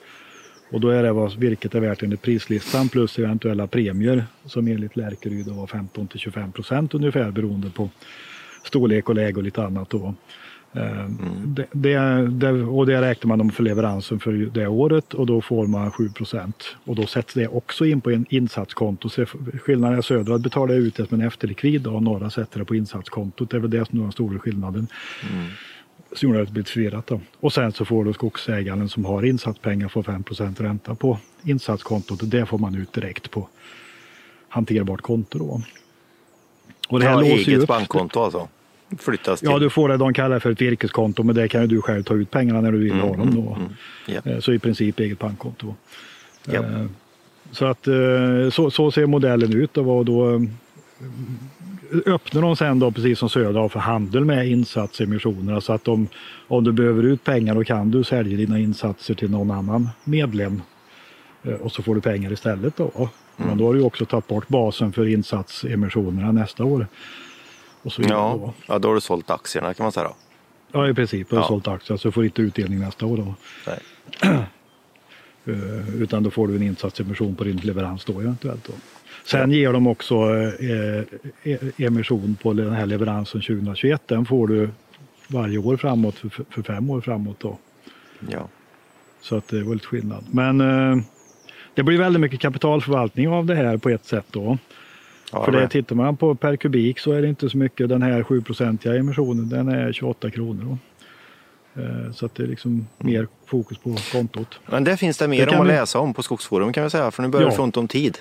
Och 0.71 0.81
då 0.81 0.89
är 0.89 1.03
det 1.03 1.13
vad 1.13 1.37
virket 1.37 1.75
är 1.75 1.81
värt 1.81 2.03
enligt 2.03 2.23
prislistan 2.23 2.89
plus 2.89 3.19
eventuella 3.19 3.67
premier 3.67 4.25
som 4.45 4.69
enligt 4.69 4.97
Lärkeryd 4.97 5.49
var 5.49 5.67
15 5.67 6.09
till 6.09 6.21
25 6.21 6.53
procent 6.53 6.95
ungefär 6.95 7.31
beroende 7.31 7.71
på 7.71 7.91
storlek 8.65 9.09
och 9.09 9.15
läge 9.15 9.37
och 9.37 9.43
lite 9.43 9.65
annat. 9.65 9.91
Då. 9.91 10.15
Mm. 10.77 11.55
Det, 11.55 11.67
det, 11.73 12.27
det, 12.29 12.53
och 12.65 12.87
det 12.87 13.01
räknar 13.01 13.29
man 13.29 13.41
om 13.41 13.51
för 13.51 13.63
leveransen 13.63 14.21
för 14.21 14.33
det 14.33 14.67
året 14.67 15.15
och 15.15 15.27
då 15.27 15.41
får 15.41 15.67
man 15.67 15.91
7% 15.91 16.53
och 16.85 16.97
då 16.97 17.07
sätts 17.07 17.35
det 17.35 17.49
också 17.49 17.87
in 17.87 18.01
på 18.01 18.11
en 18.11 18.27
insatskonto. 18.29 19.09
Så 19.09 19.27
skillnaden 19.65 19.99
är 19.99 20.03
södra 20.03 20.39
betalar 20.39 20.75
ut 20.75 20.95
det 20.95 21.07
som 21.07 21.21
en 21.21 21.27
efterlikvid 21.27 21.87
och 21.87 22.03
norra 22.03 22.31
sätter 22.31 22.59
det 22.59 22.65
på 22.65 22.75
insatskontot. 22.75 23.51
Det 23.51 23.57
är 23.57 23.61
väl 23.61 23.71
det 23.71 23.89
som 23.89 23.99
är 23.99 24.03
den 24.03 24.13
stora 24.13 24.39
skillnaden. 24.39 24.87
Mm. 25.33 25.47
Som 26.13 26.29
gjorde 26.29 26.45
det 26.45 26.53
lite 26.53 26.71
förvirrat. 26.71 27.07
Då. 27.07 27.21
Och 27.41 27.53
sen 27.53 27.73
så 27.73 27.85
får 27.85 28.05
då 28.05 28.13
skogsägaren 28.13 28.89
som 28.89 29.05
har 29.05 29.25
insatspengar 29.25 29.89
få 29.89 30.03
5% 30.03 30.63
ränta 30.63 30.95
på 30.95 31.19
insatskontot 31.43 32.23
och 32.23 32.29
det 32.29 32.47
får 32.47 32.59
man 32.59 32.75
ut 32.75 32.93
direkt 32.93 33.31
på 33.31 33.49
hanterbart 34.49 35.01
konto. 35.01 35.39
Då. 35.39 35.63
Och 36.89 37.01
det 37.01 37.07
här 37.07 37.13
ja, 37.13 37.23
eget 37.23 37.63
upp. 37.63 37.69
bankkonto 37.69 38.21
alltså? 38.21 38.49
Flyttas 38.99 39.41
till? 39.41 39.49
Ja, 39.49 39.59
du 39.59 39.71
får 39.71 39.89
det 39.89 39.97
de 39.97 40.15
kallar 40.15 40.39
för 40.39 40.51
ett 40.51 40.61
virkeskonto, 40.61 41.23
men 41.23 41.35
det 41.35 41.49
kan 41.49 41.61
ju 41.61 41.67
du 41.67 41.83
själv 41.83 42.03
ta 42.03 42.15
ut 42.15 42.31
pengarna 42.31 42.61
när 42.61 42.73
du 42.73 42.79
vill 42.79 42.93
mm, 42.93 43.09
ha 43.09 43.17
dem. 43.17 43.35
Då. 43.35 43.57
Mm, 43.57 43.73
yeah. 44.27 44.41
Så 44.41 44.53
i 44.53 44.59
princip 44.59 45.01
eget 45.01 45.19
bankkonto. 45.19 45.75
Yep. 46.53 46.65
Så 47.51 47.65
att 47.65 47.87
eh, 47.87 48.51
så, 48.53 48.71
så, 48.71 48.91
ser 48.91 49.07
modellen 49.07 49.53
ut 49.53 49.77
och 49.77 50.05
då 50.05 50.35
eh, 50.35 50.41
öppnar 52.07 52.43
de 52.43 52.57
sen 52.57 52.79
då 52.79 52.91
precis 52.91 53.19
som 53.19 53.29
Södra 53.29 53.69
för 53.69 53.81
handel 53.81 54.25
med 54.25 54.49
insatsemissioner. 54.49 55.61
Så 55.61 55.73
att 55.73 55.89
om, 55.89 56.09
om 56.49 56.65
du 56.65 56.73
behöver 56.73 57.03
ut 57.03 57.25
pengar 57.25 57.55
då 57.55 57.65
kan 57.65 57.91
du 57.91 58.05
sälja 58.05 58.37
dina 58.37 58.59
insatser 58.59 59.15
till 59.15 59.31
någon 59.31 59.51
annan 59.51 59.89
medlem 60.05 60.63
och 61.61 61.73
så 61.73 61.83
får 61.83 61.95
du 61.95 62.01
pengar 62.01 62.33
istället 62.33 62.77
då. 62.77 62.91
Mm. 63.37 63.49
Men 63.49 63.59
då 63.59 63.67
har 63.67 63.75
du 63.75 63.83
också 63.83 64.05
tagit 64.05 64.27
bort 64.27 64.49
basen 64.49 64.93
för 64.93 65.09
insatsemissionerna 65.09 66.33
nästa 66.33 66.65
år. 66.65 66.87
Och 67.85 67.93
så 67.93 68.03
ja, 68.03 68.39
då. 68.41 68.53
ja, 68.67 68.79
då 68.79 68.89
har 68.89 68.95
du 68.95 69.01
sålt 69.01 69.31
aktierna 69.31 69.75
kan 69.75 69.85
man 69.85 69.93
säga. 69.93 70.09
Då. 70.09 70.15
Ja, 70.73 70.89
i 70.89 70.95
princip. 70.95 71.31
Har 71.31 71.39
ja. 71.39 71.49
sålt 71.49 71.69
aktier 71.69 71.97
så 71.97 72.09
du 72.09 72.13
får 72.13 72.25
inte 72.25 72.43
utdelning 72.43 72.79
nästa 72.79 73.07
år. 73.07 73.17
Då. 73.17 73.35
Eh, 75.47 76.03
utan 76.03 76.23
då 76.23 76.31
får 76.31 76.49
du 76.49 76.57
en 76.57 76.63
insatsemission 76.63 77.35
på 77.37 77.45
din 77.45 77.57
leverans 77.57 78.05
då 78.05 78.21
eventuellt. 78.21 78.65
Då. 78.67 78.73
Sen 79.25 79.51
ger 79.51 79.73
de 79.73 79.87
också 79.87 80.15
eh, 80.15 80.99
eh 81.43 81.87
emission 81.87 82.37
på 82.43 82.53
den 82.53 82.73
här 82.73 82.87
leveransen 82.87 83.41
2021. 83.41 84.03
Den 84.07 84.27
får 84.27 84.49
du 84.49 84.71
varje 85.29 85.59
år 85.59 85.77
framåt 85.77 86.15
för, 86.15 86.29
för 86.29 86.63
fem 86.63 86.91
år 86.91 87.01
framåt. 87.01 87.41
Då. 87.41 87.59
Ja. 88.31 88.49
Så 89.21 89.37
att 89.37 89.49
det 89.49 89.59
är 89.59 89.63
väldigt 89.63 89.85
skillnad. 89.85 90.25
Men 90.31 90.61
eh, 90.61 91.05
det 91.75 91.83
blir 91.83 91.99
väldigt 91.99 92.21
mycket 92.21 92.41
kapitalförvaltning 92.41 93.29
av 93.29 93.47
det 93.47 93.55
här 93.55 93.77
på 93.77 93.89
ett 93.89 94.05
sätt 94.05 94.27
då. 94.31 94.59
Ja, 95.35 95.45
För 95.45 95.53
det, 95.53 95.69
tittar 95.69 95.97
man 95.97 96.17
på 96.17 96.35
per 96.35 96.57
kubik 96.57 96.99
så 96.99 97.13
är 97.13 97.23
det 97.23 97.29
inte 97.29 97.51
så 97.51 97.59
mycket. 97.59 97.89
Den 97.89 98.03
här 98.03 98.23
7-procentiga 98.23 98.95
emissionen 98.95 99.49
den 99.49 99.69
är 99.69 99.93
28 99.93 100.31
kronor. 100.31 100.79
Eh, 101.75 102.13
så 102.13 102.27
att 102.27 102.35
det 102.35 102.43
är 102.43 102.47
liksom 102.47 102.87
mer 102.99 103.29
fokus 103.47 103.79
på 103.79 103.97
kontot. 104.13 104.61
Men 104.67 104.85
det 104.85 104.97
finns 104.97 105.19
det 105.19 105.29
mer 105.29 105.47
det 105.47 105.53
om 105.53 105.61
att 105.61 105.67
vi... 105.67 105.73
läsa 105.73 105.99
om 105.99 106.15
på 106.15 106.23
Skogsforum 106.23 106.73
kan 106.73 106.85
vi 106.85 106.91
säga, 106.91 107.11
för 107.11 107.23
nu 107.23 107.29
börjar 107.29 107.53
ja, 107.57 107.63
ont 107.63 107.77
om 107.77 107.89
tid. 107.89 108.19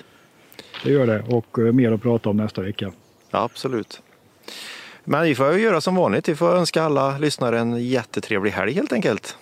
Det 0.84 0.90
gör 0.90 1.06
det 1.06 1.22
och 1.28 1.58
eh, 1.58 1.72
mer 1.72 1.92
att 1.92 2.02
prata 2.02 2.30
om 2.30 2.36
nästa 2.36 2.62
vecka. 2.62 2.92
Ja, 3.30 3.42
absolut. 3.42 4.02
Men 5.04 5.22
vi 5.24 5.34
får 5.34 5.52
ju 5.52 5.60
göra 5.60 5.80
som 5.80 5.94
vanligt. 5.94 6.28
Vi 6.28 6.34
får 6.34 6.56
önska 6.56 6.82
alla 6.82 7.18
lyssnare 7.18 7.58
en 7.58 7.86
jättetrevlig 7.86 8.50
helg 8.50 8.72
helt 8.72 8.92
enkelt. 8.92 9.36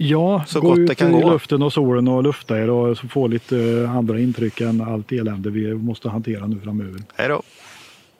Ja, 0.00 0.44
Så 0.46 0.60
gå 0.60 0.68
gott 0.68 0.78
ut 0.78 0.88
det 0.88 0.94
kan 0.94 1.14
i 1.14 1.22
gå. 1.22 1.30
luften 1.30 1.62
och 1.62 1.72
solen 1.72 2.08
och 2.08 2.22
lufta 2.22 2.58
er 2.58 2.70
och 2.70 2.98
få 2.98 3.26
lite 3.26 3.58
eh, 3.58 3.96
andra 3.96 4.20
intryck 4.20 4.60
än 4.60 4.80
allt 4.80 5.12
elände 5.12 5.50
vi 5.50 5.74
måste 5.74 6.08
hantera 6.08 6.46
nu 6.46 6.60
framöver. 6.60 7.00
Hej 7.16 7.28
då! 7.28 7.42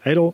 Hej 0.00 0.14
då! 0.14 0.32